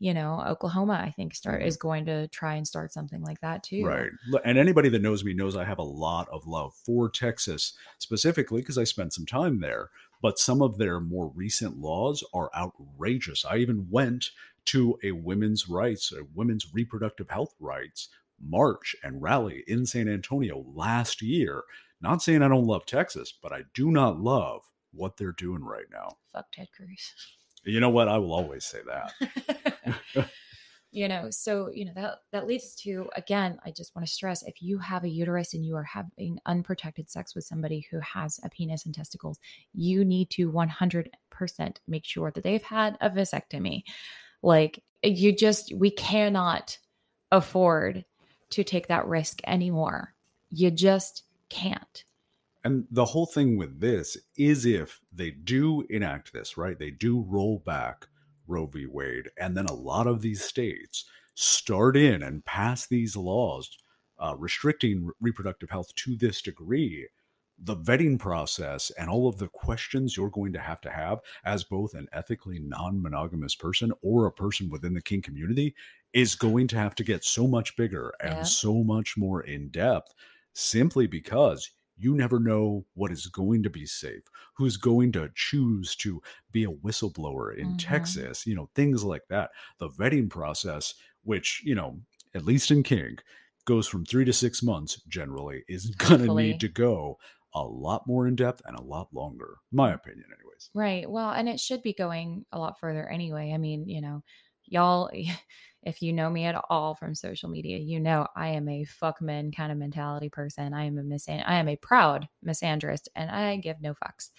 You 0.00 0.14
know, 0.14 0.42
Oklahoma, 0.46 0.94
I 1.04 1.10
think, 1.10 1.34
start 1.34 1.60
Mhm. 1.62 1.66
is 1.66 1.76
going 1.76 2.06
to 2.06 2.28
try 2.28 2.54
and 2.54 2.66
start 2.66 2.92
something 2.92 3.20
like 3.22 3.40
that 3.40 3.64
too. 3.64 3.84
Right. 3.84 4.10
And 4.44 4.56
anybody 4.56 4.88
that 4.90 5.02
knows 5.02 5.24
me 5.24 5.34
knows 5.34 5.56
I 5.56 5.64
have 5.64 5.78
a 5.78 5.82
lot 5.82 6.28
of 6.30 6.46
love 6.46 6.74
for 6.74 7.08
Texas, 7.10 7.72
specifically 7.98 8.60
because 8.60 8.78
I 8.78 8.84
spent 8.84 9.12
some 9.12 9.26
time 9.26 9.60
there. 9.60 9.90
But 10.22 10.38
some 10.38 10.62
of 10.62 10.78
their 10.78 11.00
more 11.00 11.28
recent 11.34 11.78
laws 11.78 12.22
are 12.32 12.50
outrageous. 12.56 13.44
I 13.44 13.56
even 13.56 13.88
went 13.90 14.30
to 14.66 14.98
a 15.02 15.12
women's 15.12 15.68
rights, 15.68 16.12
a 16.12 16.24
women's 16.34 16.72
reproductive 16.72 17.30
health 17.30 17.54
rights 17.58 18.08
march 18.40 18.94
and 19.02 19.20
rally 19.20 19.64
in 19.66 19.84
San 19.84 20.08
Antonio 20.08 20.64
last 20.72 21.22
year. 21.22 21.62
Not 22.00 22.22
saying 22.22 22.42
I 22.42 22.48
don't 22.48 22.66
love 22.66 22.86
Texas, 22.86 23.32
but 23.32 23.52
I 23.52 23.64
do 23.74 23.90
not 23.90 24.20
love 24.20 24.62
what 24.92 25.16
they're 25.16 25.32
doing 25.32 25.64
right 25.64 25.86
now. 25.90 26.18
Fuck 26.32 26.46
Ted 26.52 26.68
Cruz. 26.76 27.14
You 27.64 27.80
know 27.80 27.90
what? 27.90 28.06
I 28.08 28.18
will 28.18 28.32
always 28.32 28.64
say 28.64 28.78
that. 28.86 29.74
you 30.90 31.06
know 31.06 31.28
so 31.30 31.70
you 31.72 31.84
know 31.84 31.92
that 31.94 32.18
that 32.32 32.46
leads 32.46 32.74
to 32.74 33.08
again 33.14 33.58
i 33.64 33.70
just 33.70 33.94
want 33.94 34.06
to 34.06 34.12
stress 34.12 34.42
if 34.42 34.62
you 34.62 34.78
have 34.78 35.04
a 35.04 35.08
uterus 35.08 35.52
and 35.52 35.64
you 35.64 35.76
are 35.76 35.84
having 35.84 36.38
unprotected 36.46 37.10
sex 37.10 37.34
with 37.34 37.44
somebody 37.44 37.86
who 37.90 38.00
has 38.00 38.40
a 38.42 38.48
penis 38.48 38.86
and 38.86 38.94
testicles 38.94 39.38
you 39.74 40.04
need 40.04 40.30
to 40.30 40.50
100% 40.50 41.76
make 41.86 42.04
sure 42.04 42.30
that 42.30 42.42
they've 42.42 42.62
had 42.62 42.96
a 43.00 43.10
vasectomy 43.10 43.82
like 44.42 44.82
you 45.02 45.34
just 45.34 45.74
we 45.74 45.90
cannot 45.90 46.78
afford 47.30 48.04
to 48.50 48.64
take 48.64 48.88
that 48.88 49.06
risk 49.06 49.40
anymore 49.46 50.14
you 50.50 50.70
just 50.70 51.24
can't 51.50 52.04
And 52.64 52.86
the 52.90 53.04
whole 53.04 53.26
thing 53.26 53.56
with 53.56 53.80
this 53.80 54.16
is 54.36 54.66
if 54.66 55.00
they 55.12 55.30
do 55.30 55.84
enact 55.88 56.32
this, 56.32 56.58
right? 56.58 56.78
They 56.78 56.90
do 56.90 57.24
roll 57.26 57.62
back 57.64 58.08
Roe 58.48 58.66
v. 58.66 58.86
Wade, 58.86 59.28
and 59.38 59.56
then 59.56 59.66
a 59.66 59.74
lot 59.74 60.06
of 60.06 60.22
these 60.22 60.42
states 60.42 61.04
start 61.34 61.96
in 61.96 62.22
and 62.22 62.44
pass 62.44 62.86
these 62.86 63.16
laws 63.16 63.76
uh, 64.18 64.34
restricting 64.36 65.06
re- 65.06 65.12
reproductive 65.20 65.70
health 65.70 65.94
to 65.94 66.16
this 66.16 66.42
degree. 66.42 67.06
The 67.60 67.76
vetting 67.76 68.18
process 68.20 68.90
and 68.98 69.10
all 69.10 69.28
of 69.28 69.38
the 69.38 69.48
questions 69.48 70.16
you're 70.16 70.30
going 70.30 70.52
to 70.52 70.60
have 70.60 70.80
to 70.82 70.90
have 70.90 71.18
as 71.44 71.64
both 71.64 71.94
an 71.94 72.06
ethically 72.12 72.58
non 72.60 73.02
monogamous 73.02 73.54
person 73.56 73.92
or 74.02 74.26
a 74.26 74.32
person 74.32 74.68
within 74.70 74.94
the 74.94 75.02
kink 75.02 75.24
community 75.24 75.74
is 76.12 76.34
going 76.36 76.68
to 76.68 76.76
have 76.78 76.94
to 76.96 77.04
get 77.04 77.24
so 77.24 77.46
much 77.46 77.76
bigger 77.76 78.12
and 78.20 78.38
Yeah. 78.38 78.42
so 78.44 78.82
much 78.84 79.16
more 79.16 79.42
in 79.42 79.68
depth 79.70 80.14
simply 80.52 81.06
because 81.06 81.70
you 81.98 82.14
never 82.14 82.38
know 82.38 82.86
what 82.94 83.10
is 83.12 83.26
going 83.26 83.62
to 83.64 83.70
be 83.70 83.86
safe, 83.86 84.22
who's 84.56 84.76
going 84.76 85.12
to 85.12 85.30
choose 85.34 85.96
to 85.96 86.22
be 86.52 86.64
a 86.64 86.68
whistleblower 86.70 87.56
in 87.56 87.74
Mhm. 87.74 87.78
Texas, 87.78 88.46
you 88.46 88.54
know, 88.54 88.70
things 88.74 89.04
like 89.04 89.28
that. 89.28 89.50
The 89.78 89.88
vetting 89.88 90.30
process, 90.30 90.94
which, 91.22 91.62
you 91.64 91.74
know, 91.74 92.00
at 92.34 92.44
least 92.44 92.70
in 92.70 92.82
Kink, 92.82 93.22
goes 93.64 93.86
from 93.86 94.04
three 94.04 94.24
to 94.24 94.32
six 94.32 94.62
months 94.62 95.02
generally, 95.08 95.64
is 95.68 95.86
going 95.96 96.20
to 96.26 96.34
need 96.34 96.60
to 96.60 96.68
go 96.68 97.18
a 97.54 97.62
lot 97.62 98.06
more 98.06 98.26
in 98.26 98.36
depth 98.36 98.62
and 98.66 98.76
a 98.78 98.82
lot 98.82 99.12
longer, 99.12 99.58
my 99.72 99.92
opinion, 99.92 100.26
anyways. 100.38 100.70
Right. 100.74 101.08
Well, 101.10 101.30
and 101.30 101.48
it 101.48 101.58
should 101.60 101.82
be 101.82 101.92
going 101.94 102.44
a 102.52 102.58
lot 102.58 102.78
further 102.78 103.08
anyway. 103.08 103.52
I 103.52 103.58
mean, 103.58 103.88
you 103.88 104.00
know, 104.00 104.22
y'all, 104.68 105.10
if 105.82 106.02
you 106.02 106.12
know 106.12 106.28
me 106.30 106.44
at 106.44 106.62
all 106.68 106.94
from 106.94 107.14
social 107.14 107.48
media, 107.48 107.78
you 107.78 108.00
know 108.00 108.26
I 108.36 108.48
am 108.48 108.68
a 108.68 108.84
fuck 108.84 109.20
men 109.20 109.52
kind 109.52 109.72
of 109.72 109.78
mentality 109.78 110.28
person. 110.28 110.74
I 110.74 110.84
am 110.84 110.98
a 110.98 111.02
mis 111.02 111.28
I 111.28 111.54
am 111.54 111.68
a 111.68 111.76
proud 111.76 112.28
misandrist 112.46 113.08
and 113.16 113.30
I 113.30 113.56
give 113.56 113.80
no 113.80 113.94
fucks. 113.94 114.30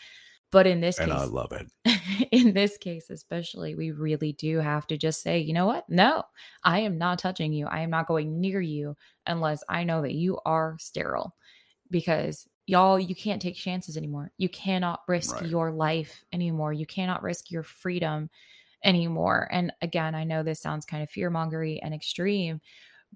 But 0.51 0.67
in 0.67 0.81
this 0.81 0.99
And 0.99 1.13
I 1.13 1.23
love 1.25 1.51
it. 1.51 1.67
in 2.31 2.53
this 2.53 2.77
case 2.77 3.09
especially, 3.09 3.75
we 3.75 3.91
really 3.91 4.33
do 4.33 4.57
have 4.57 4.85
to 4.87 4.97
just 4.97 5.21
say, 5.21 5.39
you 5.39 5.53
know 5.53 5.65
what? 5.65 5.89
No, 5.89 6.23
I 6.63 6.79
am 6.79 6.97
not 6.97 7.19
touching 7.19 7.53
you. 7.53 7.67
I 7.67 7.81
am 7.81 7.89
not 7.89 8.07
going 8.07 8.39
near 8.41 8.61
you 8.61 8.95
unless 9.25 9.63
I 9.69 9.83
know 9.83 10.01
that 10.01 10.13
you 10.13 10.39
are 10.45 10.75
sterile. 10.79 11.35
Because 11.91 12.47
y'all, 12.67 12.99
you 12.99 13.15
can't 13.15 13.41
take 13.41 13.55
chances 13.55 13.97
anymore. 13.97 14.31
You 14.37 14.49
cannot 14.49 15.01
risk 15.07 15.35
Right. 15.35 15.49
your 15.49 15.71
life 15.71 16.23
anymore. 16.31 16.73
You 16.73 16.85
cannot 16.85 17.23
risk 17.23 17.49
your 17.49 17.63
freedom 17.63 18.29
anymore. 18.83 19.47
And 19.51 19.71
again, 19.81 20.15
I 20.15 20.23
know 20.23 20.43
this 20.43 20.61
sounds 20.61 20.85
kind 20.85 21.03
of 21.03 21.09
fear 21.09 21.29
mongery 21.31 21.79
and 21.81 21.93
extreme, 21.93 22.61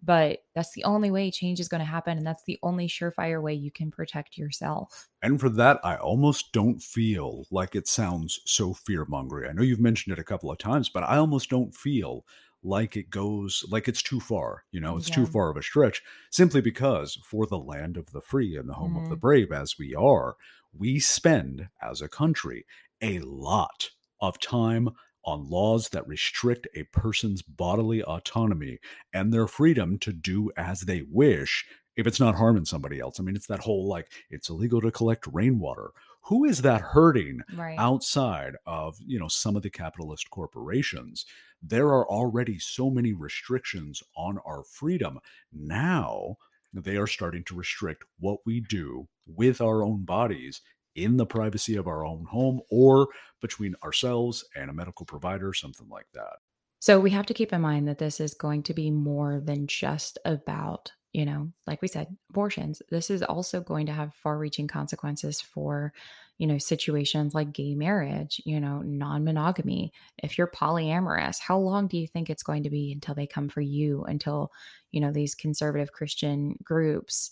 but 0.03 0.46
that's 0.55 0.74
the 0.74 0.84
only 0.86 1.12
way 1.12 1.32
change 1.32 1.60
is 1.60 1.70
going 1.70 1.79
to 1.79 1.86
happen. 1.86 2.17
And 2.17 2.27
that's 2.27 2.46
the 2.46 2.60
only 2.63 2.88
surefire 2.88 3.41
way 3.41 3.53
you 3.53 3.72
can 3.72 3.91
protect 3.91 4.38
yourself. 4.38 5.10
And 5.22 5.39
for 5.39 5.50
that, 5.50 5.79
I 5.84 5.96
almost 5.96 6.51
don't 6.51 6.82
feel 6.82 7.46
like 7.50 7.75
it 7.75 7.88
sounds 7.88 8.41
so 8.46 8.74
fear 8.74 9.05
mongery. 9.05 9.50
I 9.50 9.53
know 9.53 9.62
you've 9.62 9.79
mentioned 9.79 10.13
it 10.13 10.20
a 10.20 10.24
couple 10.24 10.51
of 10.51 10.58
times, 10.58 10.89
but 10.89 11.03
I 11.03 11.17
almost 11.17 11.50
don't 11.50 11.74
feel 11.74 12.25
like 12.62 12.96
it 12.96 13.10
goes 13.10 13.63
like 13.70 13.88
it's 13.88 14.01
too 14.01 14.20
far. 14.20 14.65
You 14.72 14.82
know, 14.82 14.98
it's 14.98 15.10
too 15.10 15.25
far 15.25 15.50
of 15.50 15.58
a 15.58 15.63
stretch 15.63 16.01
simply 16.29 16.62
because 16.62 17.15
for 17.24 17.46
the 17.46 17.58
land 17.60 17.98
of 17.98 18.12
the 18.12 18.22
free 18.22 18.58
and 18.58 18.67
the 18.70 18.74
home 18.74 18.96
of 18.98 19.08
the 19.08 19.15
Mhm. 19.15 19.17
brave, 19.17 19.51
as 19.51 19.77
we 19.77 19.96
are, 19.96 20.36
we 20.74 21.00
spend 21.00 21.70
as 21.82 22.01
a 22.01 22.10
country 22.10 22.65
a 23.01 23.20
lot 23.20 23.89
of 24.22 24.39
time 24.39 24.89
on 25.25 25.50
laws 25.50 25.89
that 25.89 26.08
restrict 26.08 26.68
a 26.75 26.84
person's 26.84 27.42
bodily 27.42 28.03
autonomy 28.03 28.80
and 29.13 29.34
their 29.34 29.48
freedom 29.48 29.98
to 30.00 30.13
do 30.13 30.51
as 30.58 30.82
they 30.82 31.03
wish 31.10 31.65
if 31.96 32.08
it's 32.08 32.20
not 32.20 32.36
harming 32.36 32.65
somebody 32.65 33.00
else. 33.00 33.20
I 33.20 33.24
mean, 33.24 33.36
it's 33.36 33.48
that 33.48 33.60
whole 33.60 33.88
like 33.88 34.12
it's 34.30 34.50
illegal 34.50 34.82
to 34.82 34.92
collect 34.92 35.27
rainwater. 35.32 35.92
Who 36.24 36.46
is 36.46 36.62
that 36.62 36.82
hurting 36.82 37.42
Right. 37.56 37.77
outside 37.77 38.56
of, 38.65 38.98
you 39.06 39.20
know, 39.20 39.27
some 39.27 39.56
of 39.56 39.62
the 39.62 39.70
capitalist 39.70 40.30
corporations? 40.30 41.25
There 41.62 41.88
are 41.88 42.08
already 42.08 42.60
so 42.60 42.89
many 42.89 43.13
restrictions 43.13 44.01
on 44.15 44.39
our 44.46 44.63
freedom. 44.63 45.20
Now 45.51 46.38
they 46.74 46.98
are 46.98 47.08
starting 47.08 47.44
to 47.46 47.56
restrict 47.56 48.03
what 48.20 48.39
we 48.46 48.60
do 48.60 49.08
with 49.27 49.62
our 49.62 49.84
own 49.84 50.06
bodies 50.06 50.62
in 50.95 51.17
the 51.17 51.25
privacy 51.25 51.75
of 51.75 51.88
our 51.88 52.05
own 52.05 52.25
home 52.25 52.62
or 52.69 53.07
between 53.41 53.75
ourselves 53.83 54.45
and 54.55 54.69
a 54.69 54.73
medical 54.73 55.05
provider, 55.05 55.53
something 55.53 55.89
like 55.89 56.07
that. 56.13 56.38
So 56.79 57.00
we 57.00 57.12
have 57.12 57.25
to 57.27 57.33
keep 57.33 57.53
in 57.53 57.62
mind 57.62 57.88
that 57.88 57.97
this 57.97 58.19
is 58.19 58.33
going 58.33 58.63
to 58.63 58.73
be 58.73 58.91
more 58.91 59.39
than 59.39 59.67
just 59.67 60.19
about, 60.25 60.91
you 61.13 61.25
know, 61.25 61.50
like 61.65 61.81
we 61.81 61.88
said, 61.88 62.07
abortions. 62.29 62.81
This 62.89 63.09
is 63.09 63.23
also 63.23 63.62
going 63.62 63.85
to 63.85 63.93
have 63.93 64.13
far 64.15 64.38
reaching 64.38 64.67
consequences 64.67 65.39
for, 65.39 65.93
you 66.39 66.45
know, 66.45 66.57
situations 66.57 67.33
like 67.33 67.53
gay 67.53 67.73
marriage, 67.73 68.41
you 68.43 68.59
know, 68.59 68.81
non 68.81 69.23
monogamy. 69.23 69.93
If 70.21 70.38
you're 70.38 70.47
polyamorous, 70.47 71.39
how 71.39 71.57
long 71.57 71.88
do 71.88 71.97
you 71.97 72.05
think 72.05 72.29
it's 72.29 72.43
going 72.43 72.63
to 72.63 72.69
be 72.69 72.91
until 72.91 73.15
they 73.15 73.27
come 73.27 73.47
for 73.47 73.62
you, 73.62 74.03
until, 74.03 74.51
you 74.91 75.00
know, 75.00 75.13
these 75.13 75.35
conservative 75.35 75.93
Christian 75.93 76.57
groups 76.63 77.31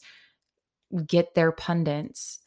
get 1.08 1.36
their 1.36 1.52
pundits 1.52 2.40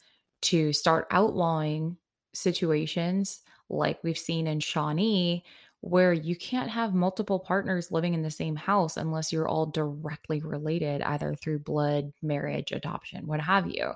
to 0.45 0.73
start 0.73 1.07
outlawing 1.11 1.97
situations 2.33 3.41
like 3.69 4.03
we've 4.03 4.17
seen 4.17 4.47
in 4.47 4.59
Shawnee, 4.59 5.43
where 5.81 6.13
you 6.13 6.35
can't 6.35 6.69
have 6.69 6.93
multiple 6.93 7.39
partners 7.39 7.91
living 7.91 8.13
in 8.13 8.21
the 8.21 8.31
same 8.31 8.55
house 8.55 8.97
unless 8.97 9.31
you're 9.31 9.47
all 9.47 9.67
directly 9.67 10.41
related, 10.41 11.01
either 11.01 11.35
through 11.35 11.59
blood, 11.59 12.11
marriage, 12.21 12.71
adoption, 12.71 13.27
what 13.27 13.39
have 13.39 13.67
you. 13.67 13.91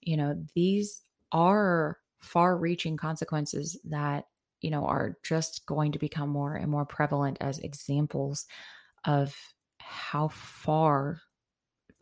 You 0.00 0.16
know, 0.16 0.44
these 0.54 1.02
are 1.32 1.98
far 2.20 2.56
reaching 2.56 2.96
consequences 2.96 3.78
that, 3.84 4.26
you 4.60 4.70
know, 4.70 4.84
are 4.86 5.16
just 5.22 5.66
going 5.66 5.92
to 5.92 5.98
become 5.98 6.28
more 6.28 6.54
and 6.54 6.70
more 6.70 6.86
prevalent 6.86 7.38
as 7.40 7.58
examples 7.58 8.46
of 9.04 9.36
how 9.78 10.28
far 10.28 11.20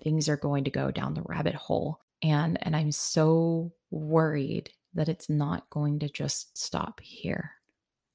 things 0.02 0.28
are 0.28 0.36
going 0.36 0.64
to 0.64 0.70
go 0.70 0.90
down 0.90 1.14
the 1.14 1.22
rabbit 1.22 1.54
hole 1.54 1.98
and 2.24 2.58
and 2.66 2.74
i'm 2.74 2.90
so 2.92 3.72
worried 3.92 4.70
that 4.94 5.08
it's 5.08 5.30
not 5.30 5.70
going 5.70 6.00
to 6.00 6.08
just 6.08 6.56
stop 6.58 7.00
here 7.00 7.52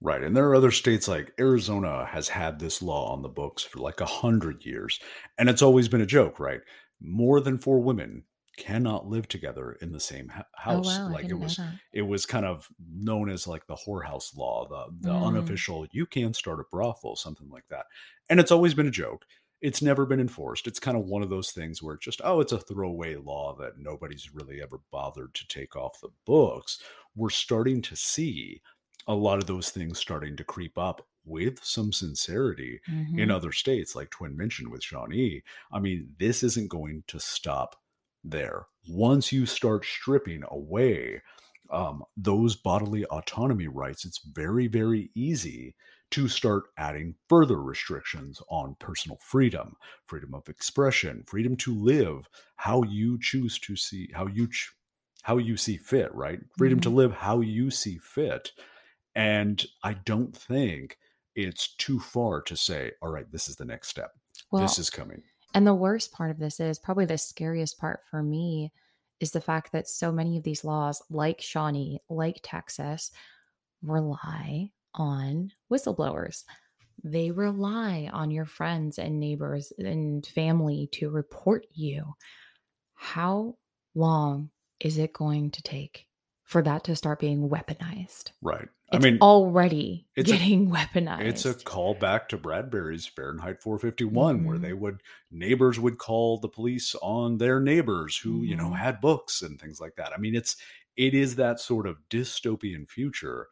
Right. 0.01 0.23
And 0.23 0.35
there 0.35 0.45
are 0.47 0.55
other 0.55 0.71
states 0.71 1.09
like 1.09 1.33
Arizona 1.39 2.05
has 2.05 2.29
had 2.29 2.57
this 2.59 2.81
law 2.81 3.11
on 3.11 3.21
the 3.21 3.27
books 3.27 3.63
for 3.63 3.79
like 3.79 3.99
a 3.99 4.05
hundred 4.05 4.65
years. 4.65 4.97
And 5.37 5.49
it's 5.49 5.61
always 5.61 5.89
been 5.89 5.99
a 5.99 6.05
joke, 6.05 6.39
right? 6.39 6.61
More 7.01 7.41
than 7.41 7.57
four 7.57 7.81
women 7.81 8.23
cannot 8.57 9.07
live 9.07 9.27
together 9.27 9.73
in 9.81 9.91
the 9.91 9.99
same 9.99 10.29
house. 10.55 10.85
oh 10.87 11.05
wow 11.05 11.09
like 11.11 11.25
it 11.29 11.33
was 11.33 11.59
it 11.93 12.01
was 12.03 12.25
kind 12.25 12.45
of 12.45 12.67
known 12.93 13.29
as 13.29 13.45
like 13.47 13.67
the 13.67 13.75
whorehouse 13.75 14.35
law, 14.37 14.67
the 14.69 15.09
the 15.09 15.13
Mm. 15.13 15.27
unofficial 15.27 15.85
you 15.91 16.05
can 16.05 16.33
start 16.33 16.61
a 16.61 16.63
brothel, 16.71 17.15
something 17.17 17.49
like 17.49 17.67
that. 17.69 17.85
And 18.29 18.39
it's 18.39 18.51
always 18.51 18.73
been 18.73 18.87
a 18.87 18.91
joke. 18.91 19.25
It's 19.61 19.81
never 19.81 20.05
been 20.05 20.19
enforced. 20.19 20.67
It's 20.67 20.79
kind 20.79 20.97
of 20.97 21.05
one 21.05 21.21
of 21.21 21.29
those 21.29 21.51
things 21.51 21.83
where 21.83 21.95
it's 21.95 22.05
just, 22.05 22.21
oh, 22.23 22.39
it's 22.39 22.53
a 22.53 22.59
throwaway 22.59 23.15
law 23.15 23.55
that 23.59 23.77
nobody's 23.77 24.33
really 24.33 24.61
ever 24.61 24.79
bothered 24.91 25.33
to 25.33 25.47
take 25.47 25.75
off 25.75 25.99
the 26.01 26.09
books. 26.25 26.79
We're 27.15 27.29
starting 27.29 27.81
to 27.83 27.95
see 27.95 28.61
a 29.07 29.13
lot 29.13 29.39
of 29.39 29.47
those 29.47 29.69
things 29.69 29.99
starting 29.99 30.37
to 30.37 30.43
creep 30.43 30.77
up 30.77 31.05
with 31.25 31.63
some 31.63 31.91
sincerity 31.91 32.79
mm-hmm. 32.89 33.19
in 33.19 33.31
other 33.31 33.51
states, 33.51 33.95
like 33.95 34.09
Twin 34.09 34.37
mentioned 34.37 34.69
with 34.71 34.83
Shawnee. 34.83 35.43
I 35.71 35.79
mean, 35.79 36.13
this 36.19 36.43
isn't 36.43 36.69
going 36.69 37.03
to 37.07 37.19
stop 37.19 37.75
there. 38.23 38.65
Once 38.87 39.31
you 39.31 39.45
start 39.45 39.85
stripping 39.85 40.43
away 40.49 41.21
um, 41.69 42.03
those 42.17 42.55
bodily 42.55 43.05
autonomy 43.05 43.67
rights, 43.67 44.05
it's 44.05 44.19
very, 44.19 44.67
very 44.67 45.11
easy 45.15 45.75
to 46.11 46.27
start 46.27 46.65
adding 46.77 47.15
further 47.27 47.61
restrictions 47.61 48.41
on 48.49 48.75
personal 48.79 49.17
freedom, 49.21 49.75
freedom 50.05 50.33
of 50.33 50.49
expression, 50.49 51.23
freedom 51.27 51.55
to 51.57 51.73
live 51.73 52.27
how 52.55 52.83
you 52.83 53.19
choose 53.19 53.59
to 53.59 53.75
see, 53.75 54.09
how 54.13 54.27
you 54.27 54.47
ch- 54.47 54.73
how 55.23 55.37
you 55.37 55.57
see 55.57 55.77
fit, 55.77 56.13
right? 56.15 56.39
Freedom 56.57 56.79
mm-hmm. 56.79 56.89
to 56.89 56.95
live 56.95 57.11
how 57.11 57.41
you 57.41 57.69
see 57.69 57.97
fit. 57.97 58.51
And 59.15 59.63
I 59.83 59.93
don't 59.93 60.35
think 60.35 60.97
it's 61.35 61.75
too 61.75 61.99
far 61.99 62.41
to 62.43 62.55
say, 62.55 62.91
all 63.01 63.11
right, 63.11 63.29
this 63.31 63.47
is 63.47 63.57
the 63.57 63.65
next 63.65 63.89
step. 63.89 64.11
Well, 64.51 64.61
this 64.61 64.79
is 64.79 64.89
coming. 64.89 65.23
And 65.53 65.67
the 65.67 65.73
worst 65.73 66.11
part 66.11 66.31
of 66.31 66.39
this 66.39 66.59
is 66.59 66.79
probably 66.79 67.05
the 67.05 67.17
scariest 67.17 67.79
part 67.79 68.01
for 68.09 68.23
me 68.23 68.71
is 69.19 69.31
the 69.31 69.41
fact 69.41 69.71
that 69.73 69.87
so 69.87 70.11
many 70.11 70.37
of 70.37 70.43
these 70.43 70.63
laws, 70.63 71.01
like 71.09 71.41
Shawnee, 71.41 71.99
like 72.09 72.39
Texas, 72.41 73.11
rely 73.81 74.71
on 74.99 75.51
whistleblowers. 75.71 76.43
They 77.03 77.31
rely 77.31 78.09
on 78.11 78.29
your 78.29 78.45
friends 78.45 78.99
and 78.99 79.19
neighbors 79.19 79.71
and 79.79 80.25
family 80.25 80.89
to 80.93 81.09
report 81.09 81.65
you. 81.71 82.03
How 82.93 83.55
long 83.95 84.51
is 84.79 84.97
it 84.97 85.13
going 85.13 85.51
to 85.51 85.63
take 85.63 86.05
for 86.43 86.61
that 86.63 86.83
to 86.83 86.95
start 86.95 87.19
being 87.19 87.49
weaponized? 87.49 88.31
Right. 88.41 88.67
It's 88.91 89.05
I 89.05 89.09
mean, 89.09 89.19
already 89.21 90.07
it's 90.15 90.31
getting 90.31 90.71
a, 90.71 90.73
weaponized. 90.73 91.21
It's 91.21 91.45
a 91.45 91.53
callback 91.53 92.27
to 92.29 92.37
Bradbury's 92.37 93.05
Fahrenheit 93.05 93.61
451, 93.61 94.37
mm-hmm. 94.37 94.47
where 94.47 94.57
they 94.57 94.73
would 94.73 95.01
neighbors 95.31 95.79
would 95.79 95.99
call 95.99 96.39
the 96.39 96.49
police 96.49 96.95
on 97.01 97.37
their 97.37 97.59
neighbors 97.59 98.17
who 98.17 98.37
mm-hmm. 98.37 98.45
you 98.45 98.55
know 98.55 98.65
mm-hmm. 98.65 98.73
had 98.75 98.99
books 98.99 99.41
and 99.41 99.61
things 99.61 99.79
like 99.79 99.95
that. 99.97 100.11
I 100.11 100.17
mean, 100.17 100.35
it's 100.35 100.57
it 100.97 101.13
is 101.13 101.35
that 101.35 101.59
sort 101.59 101.87
of 101.87 101.97
dystopian 102.09 102.89
future 102.89 103.47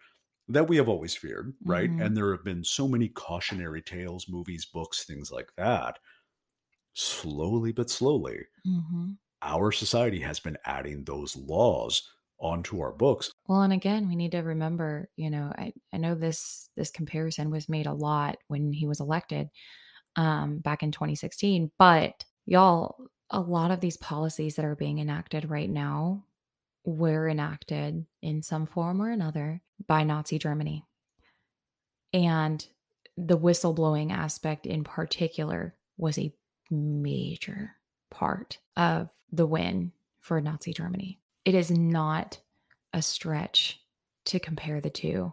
that 0.50 0.68
we 0.68 0.78
have 0.78 0.88
always 0.88 1.16
feared, 1.16 1.54
right? 1.66 1.90
Mm-hmm. 1.90 2.02
And 2.02 2.16
there 2.16 2.32
have 2.32 2.44
been 2.44 2.64
so 2.64 2.88
many 2.88 3.10
cautionary 3.10 3.82
tales, 3.82 4.28
movies, 4.30 4.66
books, 4.66 5.04
things 5.04 5.32
like 5.32 5.50
that. 5.58 6.00
Slowly 6.94 7.72
but 7.72 7.90
slowly, 7.90 8.40
mm-hmm. 8.66 9.12
our 9.42 9.72
society 9.72 10.20
has 10.22 10.40
been 10.40 10.58
adding 10.66 11.04
those 11.04 11.36
laws 11.36 12.02
onto 12.40 12.82
our 12.82 12.92
books. 12.92 13.32
Well, 13.48 13.62
and 13.62 13.74
again, 13.74 14.08
we 14.08 14.16
need 14.16 14.32
to 14.32 14.40
remember, 14.40 15.10
you 15.16 15.30
know, 15.30 15.52
I, 15.58 15.74
I 15.94 15.98
know 15.98 16.16
this 16.16 16.70
this 16.76 16.90
comparison 16.90 17.52
was 17.52 17.70
made 17.70 17.88
a 17.88 17.94
lot 17.94 18.38
when 18.48 18.72
he 18.74 18.88
was 18.88 19.00
elected 19.00 19.50
um, 20.16 20.60
back 20.60 20.82
in 20.82 20.92
2016, 20.92 21.72
but 21.78 22.24
y'all, 22.46 22.96
a 23.30 23.40
lot 23.40 23.72
of 23.72 23.80
these 23.80 23.98
policies 23.98 24.56
that 24.56 24.66
are 24.66 24.76
being 24.76 25.00
enacted 25.00 25.50
right 25.50 25.70
now 25.70 26.24
were 26.86 27.28
enacted 27.28 28.06
in 28.22 28.42
some 28.42 28.66
form 28.66 29.02
or 29.02 29.10
another 29.12 29.62
by 29.86 30.04
Nazi 30.04 30.40
Germany. 30.40 30.86
And 32.14 32.66
the 33.18 33.38
whistleblowing 33.38 34.12
aspect 34.12 34.66
in 34.66 34.84
particular 34.84 35.76
was 35.98 36.18
a 36.18 36.34
major 36.70 37.76
part 38.10 38.58
of 38.76 39.10
the 39.32 39.46
win 39.46 39.92
for 40.20 40.42
Nazi 40.42 40.74
Germany 40.74 41.20
it 41.48 41.56
is 41.56 41.72
not 41.72 42.42
a 42.92 43.02
stretch 43.02 43.80
to 44.26 44.38
compare 44.38 44.82
the 44.82 44.90
two, 44.90 45.32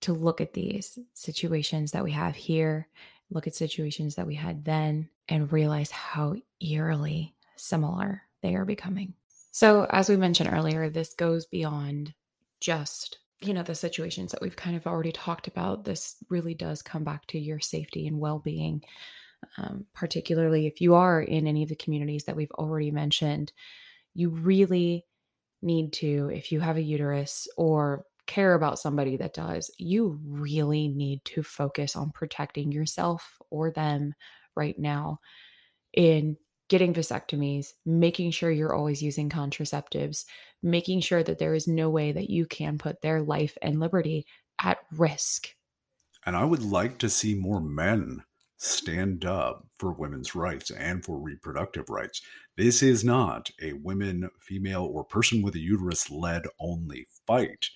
to 0.00 0.12
look 0.12 0.40
at 0.40 0.52
these 0.52 0.98
situations 1.14 1.92
that 1.92 2.02
we 2.02 2.10
have 2.10 2.34
here, 2.34 2.88
look 3.30 3.46
at 3.46 3.54
situations 3.54 4.16
that 4.16 4.26
we 4.26 4.34
had 4.34 4.64
then, 4.64 5.08
and 5.28 5.52
realize 5.52 5.92
how 5.92 6.34
eerily 6.60 7.36
similar 7.54 8.22
they 8.42 8.56
are 8.56 8.64
becoming. 8.64 9.14
So, 9.52 9.86
as 9.88 10.08
we 10.08 10.16
mentioned 10.16 10.50
earlier, 10.52 10.90
this 10.90 11.14
goes 11.14 11.46
beyond 11.46 12.12
just 12.58 13.18
you 13.40 13.54
know 13.54 13.62
the 13.62 13.74
situations 13.74 14.32
that 14.32 14.40
we've 14.42 14.56
kind 14.56 14.76
of 14.76 14.86
already 14.86 15.12
talked 15.12 15.46
about 15.46 15.84
this 15.84 16.16
really 16.28 16.54
does 16.54 16.82
come 16.82 17.04
back 17.04 17.26
to 17.28 17.38
your 17.38 17.60
safety 17.60 18.06
and 18.06 18.18
well-being. 18.18 18.82
Um, 19.56 19.86
particularly 19.94 20.66
if 20.66 20.80
you 20.80 20.96
are 20.96 21.22
in 21.22 21.46
any 21.46 21.62
of 21.62 21.68
the 21.68 21.76
communities 21.76 22.24
that 22.24 22.34
we've 22.34 22.50
already 22.52 22.90
mentioned 22.90 23.52
you 24.18 24.30
really 24.30 25.06
need 25.62 25.92
to, 25.92 26.28
if 26.34 26.50
you 26.50 26.58
have 26.58 26.76
a 26.76 26.82
uterus 26.82 27.46
or 27.56 28.04
care 28.26 28.54
about 28.54 28.80
somebody 28.80 29.16
that 29.16 29.32
does, 29.32 29.70
you 29.78 30.18
really 30.24 30.88
need 30.88 31.24
to 31.24 31.42
focus 31.42 31.94
on 31.94 32.10
protecting 32.10 32.72
yourself 32.72 33.38
or 33.50 33.70
them 33.70 34.12
right 34.56 34.78
now 34.78 35.20
in 35.92 36.36
getting 36.68 36.94
vasectomies, 36.94 37.72
making 37.84 38.30
sure 38.30 38.50
you're 38.50 38.74
always 38.74 39.02
using 39.02 39.28
contraceptives, 39.28 40.24
making 40.62 41.00
sure 41.00 41.22
that 41.22 41.38
there 41.38 41.54
is 41.54 41.66
no 41.66 41.90
way 41.90 42.12
that 42.12 42.30
you 42.30 42.46
can 42.46 42.78
put 42.78 43.00
their 43.00 43.22
life 43.22 43.56
and 43.62 43.80
liberty 43.80 44.26
at 44.62 44.78
risk. 44.92 45.54
And 46.26 46.36
I 46.36 46.44
would 46.44 46.62
like 46.62 46.98
to 46.98 47.08
see 47.08 47.34
more 47.34 47.60
men 47.60 48.22
stand 48.58 49.24
up 49.24 49.66
for 49.78 49.92
women's 49.92 50.34
rights 50.34 50.70
and 50.70 51.04
for 51.04 51.18
reproductive 51.18 51.88
rights. 51.88 52.22
This 52.56 52.82
is 52.82 53.04
not 53.04 53.50
a 53.62 53.72
women, 53.74 54.28
female, 54.40 54.84
or 54.84 55.04
person 55.04 55.42
with 55.42 55.54
a 55.54 55.60
uterus 55.60 56.10
led 56.10 56.42
only 56.58 57.06
fight. 57.26 57.70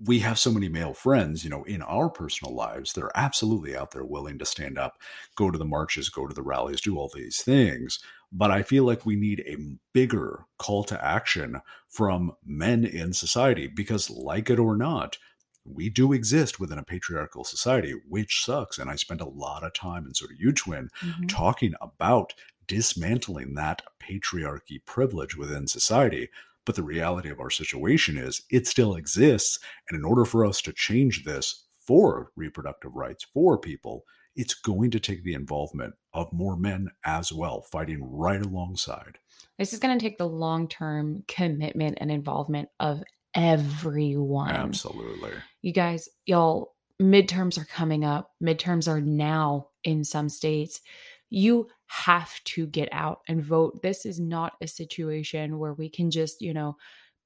We 0.00 0.20
have 0.20 0.38
so 0.38 0.50
many 0.50 0.68
male 0.68 0.94
friends, 0.94 1.44
you 1.44 1.50
know, 1.50 1.64
in 1.64 1.82
our 1.82 2.08
personal 2.08 2.54
lives. 2.54 2.92
that 2.92 3.04
are 3.04 3.12
absolutely 3.14 3.76
out 3.76 3.90
there 3.90 4.04
willing 4.04 4.38
to 4.38 4.46
stand 4.46 4.78
up, 4.78 4.98
go 5.36 5.50
to 5.50 5.58
the 5.58 5.64
marches, 5.64 6.08
go 6.08 6.26
to 6.26 6.34
the 6.34 6.42
rallies, 6.42 6.80
do 6.80 6.96
all 6.96 7.10
these 7.14 7.42
things. 7.42 7.98
But 8.32 8.50
I 8.50 8.62
feel 8.62 8.84
like 8.84 9.04
we 9.04 9.16
need 9.16 9.40
a 9.40 9.58
bigger 9.92 10.46
call 10.58 10.84
to 10.84 11.04
action 11.04 11.60
from 11.88 12.32
men 12.44 12.84
in 12.84 13.12
society 13.12 13.66
because, 13.66 14.08
like 14.08 14.48
it 14.48 14.58
or 14.58 14.76
not, 14.76 15.18
we 15.64 15.90
do 15.90 16.12
exist 16.12 16.58
within 16.58 16.78
a 16.78 16.82
patriarchal 16.82 17.44
society, 17.44 17.94
which 18.08 18.44
sucks. 18.44 18.78
And 18.78 18.90
I 18.90 18.96
spent 18.96 19.20
a 19.20 19.28
lot 19.28 19.62
of 19.62 19.74
time, 19.74 20.06
and 20.06 20.16
so 20.16 20.26
do 20.26 20.34
you, 20.38 20.52
Twin, 20.52 20.88
mm-hmm. 21.02 21.26
talking 21.26 21.74
about 21.80 22.32
dismantling 22.66 23.54
that 23.54 23.82
patriarchy 24.02 24.84
privilege 24.84 25.36
within 25.36 25.66
society. 25.66 26.30
But 26.64 26.76
the 26.76 26.82
reality 26.82 27.30
of 27.30 27.40
our 27.40 27.50
situation 27.50 28.16
is 28.16 28.42
it 28.50 28.66
still 28.66 28.94
exists. 28.94 29.58
And 29.88 29.98
in 29.98 30.04
order 30.04 30.24
for 30.24 30.44
us 30.44 30.62
to 30.62 30.72
change 30.72 31.24
this 31.24 31.64
for 31.86 32.30
reproductive 32.36 32.94
rights 32.94 33.24
for 33.24 33.58
people, 33.58 34.04
it's 34.36 34.54
going 34.54 34.90
to 34.92 35.00
take 35.00 35.24
the 35.24 35.34
involvement 35.34 35.94
of 36.14 36.32
more 36.32 36.56
men 36.56 36.88
as 37.04 37.32
well, 37.32 37.62
fighting 37.62 38.00
right 38.02 38.40
alongside. 38.40 39.18
This 39.58 39.72
is 39.72 39.78
going 39.78 39.98
to 39.98 40.02
take 40.02 40.18
the 40.18 40.28
long 40.28 40.68
term 40.68 41.24
commitment 41.28 41.98
and 42.00 42.10
involvement 42.10 42.68
of 42.80 43.02
everyone. 43.34 44.50
Absolutely. 44.50 45.32
You 45.60 45.72
guys, 45.72 46.08
y'all, 46.24 46.74
midterms 47.00 47.58
are 47.58 47.66
coming 47.66 48.04
up. 48.04 48.30
Midterms 48.42 48.88
are 48.88 49.00
now 49.00 49.68
in 49.84 50.04
some 50.04 50.28
states. 50.28 50.80
You 51.28 51.68
have 51.92 52.42
to 52.44 52.66
get 52.66 52.88
out 52.90 53.20
and 53.28 53.42
vote. 53.42 53.82
This 53.82 54.06
is 54.06 54.18
not 54.18 54.54
a 54.62 54.66
situation 54.66 55.58
where 55.58 55.74
we 55.74 55.90
can 55.90 56.10
just, 56.10 56.40
you 56.40 56.54
know, 56.54 56.76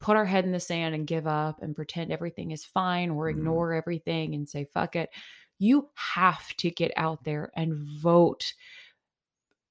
put 0.01 0.17
our 0.17 0.25
head 0.25 0.45
in 0.45 0.51
the 0.51 0.59
sand 0.59 0.93
and 0.93 1.07
give 1.07 1.25
up 1.25 1.63
and 1.63 1.77
pretend 1.77 2.11
everything 2.11 2.51
is 2.51 2.65
fine 2.65 3.11
or 3.11 3.29
mm-hmm. 3.29 3.39
ignore 3.39 3.71
mm-hmm. 3.71 3.79
everything 3.79 4.35
and 4.35 4.49
say, 4.49 4.65
fuck 4.65 4.97
it. 4.97 5.09
You 5.61 5.89
have 5.95 6.49
to 6.57 6.71
get 6.71 6.91
out 6.97 7.23
there 7.23 7.53
and 7.55 7.75
vote 7.75 8.55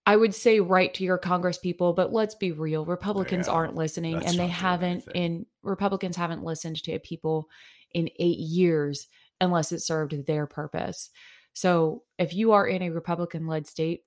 I 0.08 0.16
would 0.16 0.36
say 0.36 0.60
write 0.60 0.94
to 0.96 1.04
your 1.04 1.18
Congress 1.18 1.58
people, 1.58 1.94
but 1.94 2.14
let's 2.14 2.36
be 2.36 2.52
real. 2.52 2.86
Republicans 2.86 3.48
yeah, 3.48 3.54
aren't 3.54 3.76
listening 3.76 4.24
and 4.24 4.38
they 4.38 4.48
haven't 4.48 5.04
in 5.16 5.48
Republicans 5.64 6.16
haven't 6.16 6.44
listened 6.44 6.82
to 6.84 7.00
people 7.00 7.50
in 7.92 8.10
8 8.20 8.38
years 8.38 9.08
unless 9.42 9.72
it 9.72 9.80
served 9.80 10.28
their 10.28 10.46
purpose. 10.46 11.10
So, 11.54 12.04
if 12.20 12.36
you 12.36 12.52
are 12.52 12.68
in 12.68 12.84
a 12.84 12.92
Republican 12.92 13.48
led 13.48 13.66
state, 13.66 14.04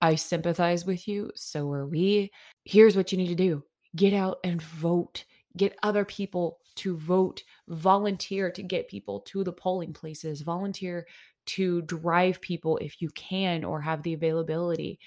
I 0.00 0.14
sympathize 0.14 0.84
with 0.84 1.08
you, 1.08 1.30
so 1.34 1.70
are 1.72 1.86
we. 1.86 2.30
Here's 2.64 2.96
what 2.96 3.12
you 3.12 3.18
need 3.18 3.28
to 3.28 3.34
do. 3.34 3.64
Get 3.96 4.14
out 4.14 4.38
and 4.44 4.62
vote. 4.62 5.24
Get 5.56 5.76
other 5.82 6.04
people 6.04 6.58
to 6.76 6.96
vote. 6.96 7.42
Volunteer 7.68 8.50
to 8.52 8.62
get 8.62 8.88
people 8.88 9.20
to 9.20 9.42
the 9.42 9.52
polling 9.52 9.92
places. 9.92 10.42
Volunteer 10.42 11.06
to 11.46 11.82
drive 11.82 12.40
people 12.40 12.76
if 12.78 13.00
you 13.00 13.08
can 13.10 13.64
or 13.64 13.80
have 13.80 14.02
the 14.02 14.12
availability 14.12 15.00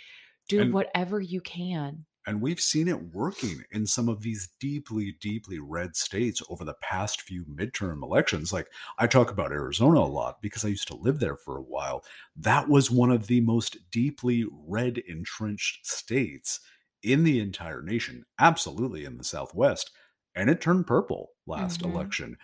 do 0.49 0.61
and, 0.61 0.73
whatever 0.73 1.21
you 1.21 1.39
can. 1.39 2.05
And 2.27 2.41
we've 2.41 2.61
seen 2.61 2.87
it 2.87 3.13
working 3.13 3.63
in 3.71 3.87
some 3.87 4.07
of 4.07 4.21
these 4.21 4.49
deeply, 4.59 5.15
deeply 5.19 5.59
red 5.59 5.95
states 5.95 6.41
over 6.49 6.63
the 6.63 6.75
past 6.75 7.21
few 7.21 7.45
midterm 7.45 8.03
elections. 8.03 8.53
Like 8.53 8.67
I 8.99 9.07
talk 9.07 9.31
about 9.31 9.51
Arizona 9.51 10.01
a 10.01 10.01
lot 10.01 10.41
because 10.41 10.63
I 10.63 10.69
used 10.69 10.87
to 10.89 10.95
live 10.95 11.19
there 11.19 11.35
for 11.35 11.57
a 11.57 11.63
while. 11.63 12.03
That 12.35 12.69
was 12.69 12.91
one 12.91 13.11
of 13.11 13.27
the 13.27 13.41
most 13.41 13.77
deeply 13.91 14.45
red 14.67 14.99
entrenched 14.99 15.85
states 15.85 16.59
in 17.01 17.23
the 17.23 17.39
entire 17.39 17.81
nation, 17.81 18.25
absolutely 18.39 19.05
in 19.05 19.17
the 19.17 19.23
Southwest. 19.23 19.89
And 20.35 20.49
it 20.49 20.61
turned 20.61 20.85
purple 20.85 21.31
last 21.47 21.81
mm-hmm. 21.81 21.91
election. 21.91 22.37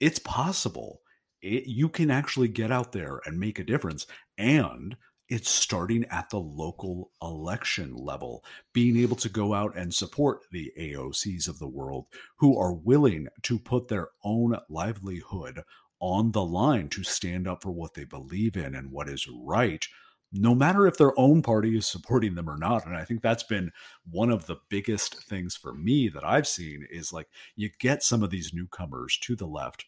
It's 0.00 0.20
possible 0.20 1.00
it, 1.42 1.66
you 1.66 1.88
can 1.88 2.10
actually 2.10 2.48
get 2.48 2.70
out 2.70 2.92
there 2.92 3.20
and 3.24 3.38
make 3.38 3.58
a 3.58 3.64
difference. 3.64 4.06
And 4.38 4.96
it's 5.28 5.50
starting 5.50 6.04
at 6.10 6.30
the 6.30 6.38
local 6.38 7.10
election 7.20 7.94
level, 7.96 8.44
being 8.72 8.96
able 8.96 9.16
to 9.16 9.28
go 9.28 9.54
out 9.54 9.76
and 9.76 9.92
support 9.92 10.40
the 10.52 10.72
AOCs 10.78 11.48
of 11.48 11.58
the 11.58 11.66
world 11.66 12.06
who 12.38 12.58
are 12.58 12.72
willing 12.72 13.28
to 13.42 13.58
put 13.58 13.88
their 13.88 14.08
own 14.24 14.56
livelihood 14.68 15.62
on 15.98 16.32
the 16.32 16.44
line 16.44 16.88
to 16.90 17.02
stand 17.02 17.48
up 17.48 17.62
for 17.62 17.70
what 17.70 17.94
they 17.94 18.04
believe 18.04 18.56
in 18.56 18.74
and 18.74 18.92
what 18.92 19.08
is 19.08 19.26
right, 19.28 19.86
no 20.32 20.54
matter 20.54 20.86
if 20.86 20.96
their 20.98 21.18
own 21.18 21.42
party 21.42 21.76
is 21.76 21.86
supporting 21.86 22.34
them 22.34 22.48
or 22.48 22.58
not. 22.58 22.86
And 22.86 22.96
I 22.96 23.04
think 23.04 23.22
that's 23.22 23.42
been 23.42 23.72
one 24.08 24.30
of 24.30 24.46
the 24.46 24.56
biggest 24.68 25.24
things 25.24 25.56
for 25.56 25.72
me 25.72 26.08
that 26.08 26.24
I've 26.24 26.46
seen 26.46 26.86
is 26.90 27.12
like 27.12 27.28
you 27.56 27.70
get 27.78 28.02
some 28.02 28.22
of 28.22 28.30
these 28.30 28.52
newcomers 28.52 29.18
to 29.22 29.34
the 29.34 29.46
left, 29.46 29.86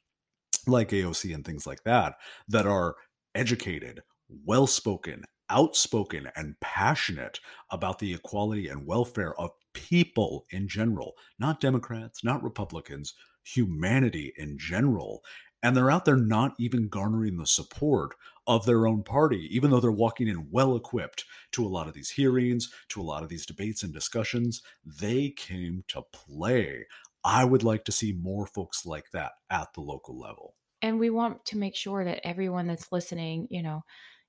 like 0.66 0.90
AOC 0.90 1.34
and 1.34 1.44
things 1.44 1.66
like 1.66 1.84
that, 1.84 2.14
that 2.48 2.66
are 2.66 2.96
educated, 3.34 4.02
well 4.44 4.66
spoken, 4.66 5.24
outspoken, 5.50 6.30
and 6.36 6.58
passionate 6.60 7.40
about 7.70 7.98
the 7.98 8.12
equality 8.14 8.68
and 8.68 8.86
welfare 8.86 9.38
of 9.40 9.50
people 9.72 10.46
in 10.50 10.68
general, 10.68 11.14
not 11.38 11.60
Democrats, 11.60 12.24
not 12.24 12.42
Republicans, 12.42 13.14
humanity 13.44 14.32
in 14.36 14.58
general. 14.58 15.22
And 15.62 15.76
they're 15.76 15.90
out 15.90 16.04
there 16.04 16.16
not 16.16 16.54
even 16.58 16.88
garnering 16.88 17.36
the 17.36 17.46
support 17.46 18.14
of 18.46 18.64
their 18.64 18.86
own 18.86 19.02
party, 19.02 19.48
even 19.50 19.70
though 19.70 19.80
they're 19.80 19.90
walking 19.90 20.28
in 20.28 20.50
well 20.50 20.76
equipped 20.76 21.24
to 21.52 21.64
a 21.64 21.68
lot 21.68 21.88
of 21.88 21.94
these 21.94 22.10
hearings, 22.10 22.72
to 22.90 23.00
a 23.00 23.02
lot 23.02 23.22
of 23.22 23.28
these 23.28 23.44
debates 23.44 23.82
and 23.82 23.92
discussions. 23.92 24.62
They 24.84 25.30
came 25.30 25.84
to 25.88 26.02
play. 26.12 26.86
I 27.24 27.44
would 27.44 27.64
like 27.64 27.84
to 27.86 27.92
see 27.92 28.12
more 28.12 28.46
folks 28.46 28.86
like 28.86 29.10
that 29.12 29.32
at 29.50 29.72
the 29.74 29.80
local 29.80 30.18
level. 30.18 30.54
And 30.80 31.00
we 31.00 31.10
want 31.10 31.44
to 31.46 31.58
make 31.58 31.74
sure 31.74 32.04
that 32.04 32.24
everyone 32.24 32.68
that's 32.68 32.92
listening, 32.92 33.48
you 33.50 33.62
know, 33.62 33.82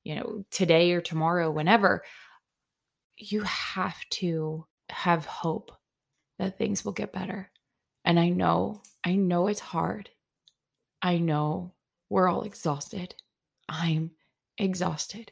you 0.03 0.15
know, 0.15 0.45
today 0.51 0.91
or 0.91 1.01
tomorrow, 1.01 1.51
whenever, 1.51 2.03
you 3.17 3.41
have 3.41 3.97
to 4.09 4.65
have 4.89 5.25
hope 5.25 5.71
that 6.37 6.57
things 6.57 6.83
will 6.83 6.93
get 6.93 7.13
better. 7.13 7.51
And 8.05 8.19
I 8.19 8.29
know, 8.29 8.81
I 9.03 9.15
know 9.15 9.47
it's 9.47 9.59
hard. 9.59 10.09
I 11.01 11.17
know 11.17 11.73
we're 12.09 12.29
all 12.29 12.43
exhausted. 12.43 13.15
I'm 13.67 14.11
exhausted. 14.57 15.31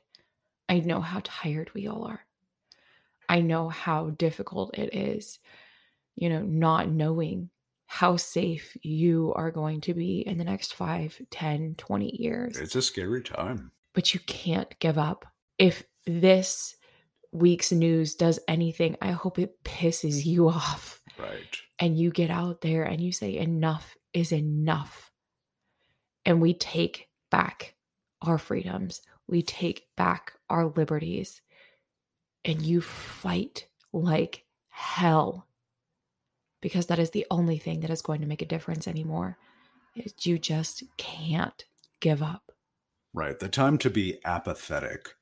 I 0.69 0.79
know 0.79 1.01
how 1.01 1.21
tired 1.23 1.73
we 1.73 1.87
all 1.87 2.03
are. 2.03 2.25
I 3.29 3.41
know 3.41 3.69
how 3.69 4.11
difficult 4.11 4.77
it 4.77 4.93
is, 4.93 5.39
you 6.15 6.29
know, 6.29 6.41
not 6.41 6.89
knowing 6.89 7.49
how 7.85 8.17
safe 8.17 8.75
you 8.81 9.33
are 9.35 9.51
going 9.51 9.81
to 9.81 9.93
be 9.93 10.19
in 10.19 10.37
the 10.37 10.43
next 10.43 10.73
5, 10.73 11.21
10, 11.31 11.75
20 11.77 12.21
years. 12.21 12.57
It's 12.57 12.75
a 12.75 12.81
scary 12.81 13.21
time 13.21 13.71
but 13.97 14.13
you 14.13 14.19
can't 14.27 14.77
give 14.77 14.99
up. 14.99 15.25
If 15.57 15.83
this 16.05 16.75
week's 17.31 17.71
news 17.71 18.13
does 18.13 18.39
anything, 18.47 18.95
I 19.01 19.09
hope 19.09 19.39
it 19.39 19.63
pisses 19.63 20.23
you 20.23 20.49
off. 20.49 21.01
Right. 21.17 21.57
And 21.79 21.97
you 21.97 22.11
get 22.11 22.29
out 22.29 22.61
there 22.61 22.83
and 22.83 23.01
you 23.01 23.11
say, 23.11 23.35
enough 23.37 23.97
is 24.13 24.31
enough. 24.31 25.11
And 26.25 26.39
we 26.39 26.53
take 26.53 27.07
back 27.31 27.73
our 28.21 28.37
freedoms, 28.37 29.01
we 29.27 29.41
take 29.41 29.87
back 29.97 30.33
our 30.47 30.67
liberties, 30.67 31.41
and 32.45 32.61
you 32.61 32.81
fight 32.81 33.65
like 33.93 34.43
hell 34.69 35.47
because 36.61 36.85
that 36.85 36.99
is 36.99 37.09
the 37.09 37.25
only 37.31 37.57
thing 37.57 37.79
that 37.79 37.89
is 37.89 38.03
going 38.03 38.21
to 38.21 38.27
make 38.27 38.43
a 38.43 38.45
difference 38.45 38.87
anymore. 38.87 39.39
Is 39.95 40.13
you 40.23 40.37
just 40.37 40.83
can't 40.97 41.65
give 41.99 42.21
up. 42.21 42.46
Right. 43.17 43.39
The 43.39 43.49
time 43.49 43.79
to 43.79 43.89
be 43.89 44.19
apathetic 44.25 45.15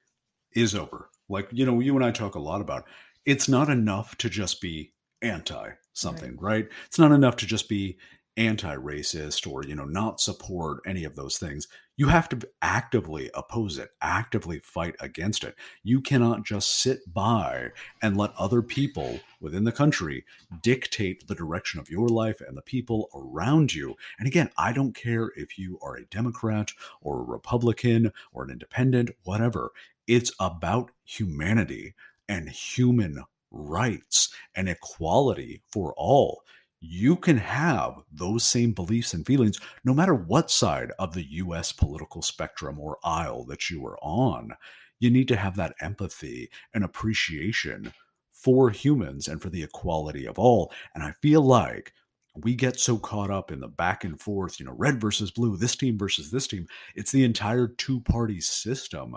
is 0.51 0.75
over. 0.75 1.09
Like, 1.29 1.47
you 1.53 1.65
know, 1.65 1.79
you 1.79 1.95
and 1.95 2.03
I 2.03 2.11
talk 2.11 2.35
a 2.35 2.39
lot 2.39 2.59
about 2.59 2.83
it's 3.23 3.47
not 3.47 3.69
enough 3.69 4.17
to 4.17 4.29
just 4.29 4.59
be 4.59 4.91
anti 5.21 5.69
something, 5.93 6.31
right. 6.31 6.41
right? 6.41 6.67
It's 6.87 6.99
not 6.99 7.13
enough 7.13 7.37
to 7.37 7.45
just 7.45 7.69
be 7.69 7.97
anti-racist 8.37 9.49
or 9.49 9.63
you 9.63 9.73
know 9.75 9.85
not 9.85 10.19
support 10.19 10.81
any 10.85 11.05
of 11.05 11.15
those 11.15 11.37
things 11.37 11.69
you 11.97 12.07
have 12.07 12.27
to 12.29 12.39
actively 12.61 13.29
oppose 13.33 13.77
it 13.77 13.89
actively 14.01 14.59
fight 14.59 14.95
against 14.99 15.43
it. 15.43 15.55
You 15.83 16.01
cannot 16.01 16.45
just 16.45 16.81
sit 16.81 16.99
by 17.13 17.69
and 18.01 18.17
let 18.17 18.33
other 18.37 18.61
people 18.61 19.19
within 19.39 19.63
the 19.63 19.71
country 19.71 20.25
dictate 20.61 21.27
the 21.27 21.35
direction 21.35 21.79
of 21.79 21.89
your 21.89 22.09
life 22.09 22.41
and 22.45 22.57
the 22.57 22.61
people 22.61 23.09
around 23.13 23.73
you. 23.73 23.95
And 24.19 24.27
again 24.27 24.49
i 24.57 24.71
don't 24.71 24.95
care 24.95 25.31
if 25.35 25.57
you 25.57 25.79
are 25.81 25.95
a 25.95 26.05
democrat 26.05 26.71
or 27.01 27.19
a 27.19 27.23
republican 27.23 28.11
or 28.33 28.43
an 28.43 28.51
independent 28.51 29.11
whatever. 29.23 29.71
It's 30.07 30.31
about 30.39 30.91
humanity 31.03 31.93
and 32.27 32.49
human 32.49 33.23
rights 33.51 34.29
and 34.55 34.69
equality 34.69 35.61
for 35.71 35.93
all 35.97 36.43
you 36.81 37.15
can 37.15 37.37
have 37.37 37.95
those 38.11 38.43
same 38.43 38.71
beliefs 38.71 39.13
and 39.13 39.25
feelings 39.25 39.59
no 39.83 39.93
matter 39.93 40.13
what 40.13 40.51
side 40.51 40.91
of 40.99 41.13
the 41.13 41.25
US 41.31 41.71
political 41.71 42.21
spectrum 42.21 42.79
or 42.79 42.97
aisle 43.03 43.45
that 43.45 43.69
you 43.69 43.85
are 43.85 43.97
on. 44.01 44.51
You 44.99 45.09
need 45.09 45.27
to 45.29 45.35
have 45.35 45.55
that 45.57 45.75
empathy 45.81 46.49
and 46.73 46.83
appreciation 46.83 47.93
for 48.31 48.69
humans 48.69 49.27
and 49.27 49.41
for 49.41 49.49
the 49.49 49.63
equality 49.63 50.25
of 50.25 50.37
all. 50.37 50.71
And 50.93 51.03
I 51.03 51.11
feel 51.21 51.41
like 51.41 51.93
we 52.35 52.53
get 52.53 52.79
so 52.79 52.97
caught 52.97 53.31
up 53.31 53.51
in 53.51 53.59
the 53.59 53.67
back 53.67 54.03
and 54.03 54.19
forth, 54.19 54.59
you 54.59 54.65
know, 54.65 54.75
red 54.77 54.99
versus 54.99 55.31
blue, 55.31 55.57
this 55.57 55.75
team 55.75 55.97
versus 55.97 56.31
this 56.31 56.47
team. 56.47 56.67
It's 56.95 57.11
the 57.11 57.23
entire 57.23 57.67
two 57.67 58.01
party 58.01 58.41
system 58.41 59.15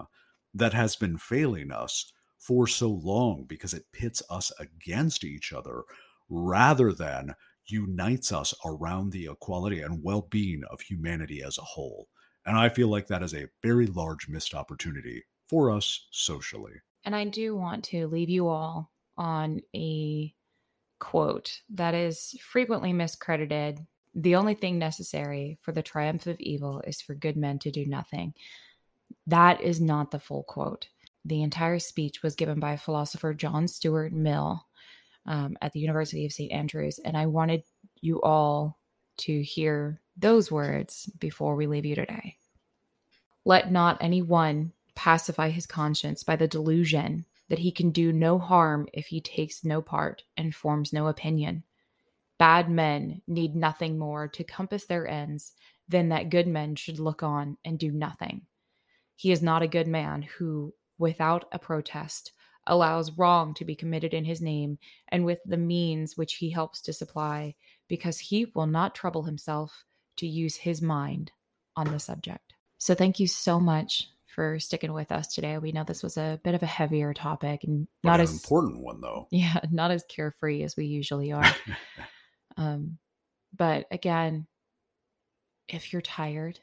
that 0.55 0.73
has 0.73 0.97
been 0.97 1.19
failing 1.19 1.73
us 1.73 2.13
for 2.39 2.67
so 2.67 2.89
long 2.89 3.45
because 3.49 3.75
it 3.75 3.93
pits 3.93 4.23
us 4.31 4.53
against 4.61 5.25
each 5.25 5.53
other 5.53 5.83
rather 6.29 6.93
than 6.93 7.35
unites 7.71 8.33
us 8.33 8.55
around 8.65 9.13
the 9.13 9.29
equality 9.31 9.81
and 9.81 10.03
well 10.03 10.23
being 10.31 10.63
of 10.71 10.81
humanity 10.81 11.43
as 11.43 11.59
a 11.59 11.63
whole. 11.63 12.09
And 12.47 12.57
I 12.57 12.69
feel 12.69 12.89
like 12.89 13.07
that 13.09 13.23
is 13.23 13.35
a 13.35 13.49
very 13.63 13.87
large 13.87 14.29
missed 14.29 14.55
opportunity 14.55 15.23
for 15.49 15.71
us 15.71 16.07
socially. 16.11 16.75
And 17.05 17.15
I 17.15 17.25
do 17.25 17.57
want 17.57 17.85
to 17.85 18.07
leave 18.09 18.29
you 18.29 18.49
all 18.49 18.91
on 19.17 19.61
a 19.75 20.35
quote 20.99 21.61
that 21.71 21.95
is 21.95 22.37
frequently 22.41 22.93
miscredited. 22.93 23.87
The 24.15 24.37
only 24.37 24.55
thing 24.55 24.79
necessary 24.79 25.59
for 25.63 25.73
the 25.73 25.83
triumph 25.83 26.27
of 26.27 26.41
evil 26.41 26.83
is 26.87 27.01
for 27.01 27.15
good 27.15 27.37
men 27.37 27.59
to 27.61 27.71
do 27.71 27.87
nothing. 27.87 28.35
That 29.27 29.61
is 29.61 29.81
not 29.81 30.11
the 30.11 30.19
full 30.19 30.43
quote. 30.43 30.89
The 31.25 31.43
entire 31.43 31.79
speech 31.79 32.23
was 32.23 32.35
given 32.35 32.59
by 32.59 32.77
philosopher 32.77 33.35
John 33.35 33.69
Stuart 33.69 34.13
Mill 34.13 34.67
um, 35.27 35.57
at 35.61 35.73
the 35.73 35.81
University 35.81 36.27
of 36.27 36.33
St. 36.33 36.53
Andrews. 36.53 36.99
And 37.05 37.17
I 37.17 37.27
wanted 37.27 37.63
you 38.01 38.21
all 38.23 38.79
to 39.19 39.43
hear 39.43 40.01
those 40.17 40.51
words 40.51 41.11
before 41.19 41.55
we 41.55 41.67
leave 41.67 41.87
you 41.87 41.95
today. 41.95 42.37
Let 43.45 43.71
not 43.73 43.99
any 44.01 44.23
one 44.23 44.73
pacify 44.95 45.51
his 45.51 45.67
conscience 45.67 46.23
by 46.23 46.37
the 46.37 46.49
delusion 46.49 47.25
that 47.49 47.61
he 47.61 47.73
can 47.73 47.91
do 47.91 48.13
no 48.13 48.39
harm 48.39 48.89
if 48.93 49.07
he 49.07 49.21
takes 49.21 49.65
no 49.65 49.81
part 49.81 50.25
and 50.37 50.55
forms 50.55 50.93
no 50.93 51.07
opinion. 51.07 51.65
Bad 52.39 52.71
men 52.71 53.23
need 53.27 53.57
nothing 53.57 53.99
more 53.99 54.29
to 54.29 54.45
compass 54.45 54.85
their 54.85 55.09
ends 55.09 55.53
than 55.89 56.11
that 56.11 56.31
good 56.31 56.47
men 56.47 56.75
should 56.75 56.99
look 56.99 57.23
on 57.23 57.57
and 57.65 57.79
do 57.79 57.91
nothing. 57.91 58.43
He 59.17 59.33
is 59.33 59.43
not 59.43 59.63
a 59.63 59.69
good 59.69 59.89
man 59.89 60.23
who, 60.23 60.75
without 60.99 61.49
a 61.51 61.59
protest, 61.59 62.33
allows 62.69 63.13
wrong 63.13 63.55
to 63.55 63.65
be 63.65 63.75
committed 63.75 64.15
in 64.15 64.25
his 64.25 64.41
name 64.41 64.79
and 65.09 65.25
with 65.25 65.41
the 65.45 65.57
means 65.57 66.17
which 66.17 66.35
he 66.35 66.51
helps 66.51 66.81
to 66.83 66.93
supply, 66.93 67.55
because 67.89 68.19
he 68.19 68.47
will 68.55 68.67
not 68.67 68.95
trouble 68.95 69.25
himself 69.25 69.85
to 70.17 70.27
use 70.27 70.57
his 70.57 70.81
mind 70.81 71.33
on 71.77 71.91
the 71.91 71.99
subject. 71.99 72.55
So, 72.79 72.95
thank 72.95 73.19
you 73.19 73.27
so 73.27 73.59
much 73.59 74.09
for 74.39 74.61
sticking 74.61 74.93
with 74.93 75.11
us 75.11 75.35
today. 75.35 75.59
We 75.59 75.73
know 75.73 75.83
this 75.83 76.03
was 76.03 76.17
a 76.17 76.41
bit 76.45 76.55
of 76.55 76.63
a 76.63 76.67
heavier 76.67 77.13
topic 77.13 77.65
and 77.65 77.89
not 78.05 78.21
an 78.21 78.25
as 78.25 78.33
important 78.33 78.79
one, 78.81 79.01
though. 79.01 79.27
Yeah, 79.33 79.59
not 79.71 79.91
as 79.91 80.05
carefree 80.09 80.63
as 80.63 80.77
we 80.77 80.87
usually 80.87 81.33
are. 81.33 81.53
um, 82.57 82.99
but 83.57 83.87
again, 83.91 84.47
if 85.69 85.93
you're 85.93 86.03
tired, 86.03 86.61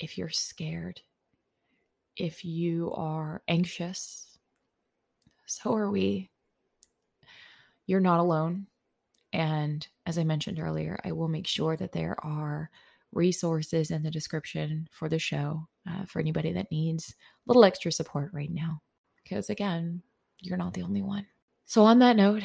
if 0.00 0.18
you're 0.18 0.28
scared, 0.28 1.00
if 2.16 2.44
you 2.44 2.92
are 2.94 3.42
anxious, 3.46 4.27
so 5.48 5.74
are 5.74 5.90
we. 5.90 6.30
You're 7.86 8.00
not 8.00 8.20
alone. 8.20 8.66
And 9.32 9.86
as 10.06 10.18
I 10.18 10.24
mentioned 10.24 10.60
earlier, 10.60 10.98
I 11.04 11.12
will 11.12 11.28
make 11.28 11.46
sure 11.46 11.76
that 11.76 11.92
there 11.92 12.16
are 12.24 12.70
resources 13.12 13.90
in 13.90 14.02
the 14.02 14.10
description 14.10 14.88
for 14.90 15.08
the 15.08 15.18
show 15.18 15.66
uh, 15.88 16.04
for 16.04 16.20
anybody 16.20 16.52
that 16.52 16.70
needs 16.70 17.10
a 17.10 17.14
little 17.46 17.64
extra 17.64 17.90
support 17.90 18.30
right 18.32 18.50
now. 18.50 18.80
Because 19.22 19.50
again, 19.50 20.02
you're 20.40 20.58
not 20.58 20.74
the 20.74 20.82
only 20.82 21.02
one. 21.02 21.26
So, 21.66 21.84
on 21.84 21.98
that 21.98 22.16
note, 22.16 22.42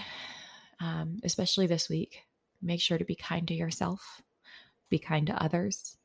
um, 0.81 1.19
especially 1.23 1.67
this 1.67 1.89
week, 1.89 2.23
make 2.61 2.81
sure 2.81 2.97
to 2.97 3.05
be 3.05 3.15
kind 3.15 3.47
to 3.47 3.53
yourself, 3.53 4.21
be 4.89 4.99
kind 4.99 5.27
to 5.27 5.43
others, 5.43 5.97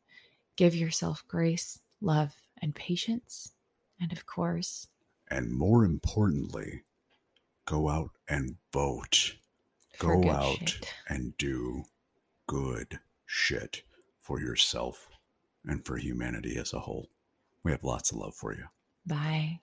Give 0.59 0.75
yourself 0.75 1.25
grace, 1.29 1.79
love, 2.01 2.35
and 2.61 2.75
patience. 2.75 3.53
And 4.01 4.11
of 4.11 4.27
course, 4.27 4.89
and 5.31 5.53
more 5.53 5.85
importantly, 5.85 6.83
go 7.69 7.89
out 7.91 8.11
and 8.29 8.57
vote. 8.73 9.35
Go 9.99 10.31
out 10.31 10.71
shit. 10.71 10.95
and 11.09 11.37
do 11.37 11.85
good 12.47 12.99
shit 13.27 13.83
for 14.21 14.41
yourself 14.41 15.11
and 15.67 15.85
for 15.85 15.97
humanity 15.99 16.57
as 16.57 16.73
a 16.73 16.79
whole. 16.79 17.09
We 17.65 17.73
have 17.73 17.85
lots 17.85 18.11
of 18.11 18.19
love 18.19 18.35
for 18.35 18.55
you. 18.55 18.65
Bye. 19.07 19.61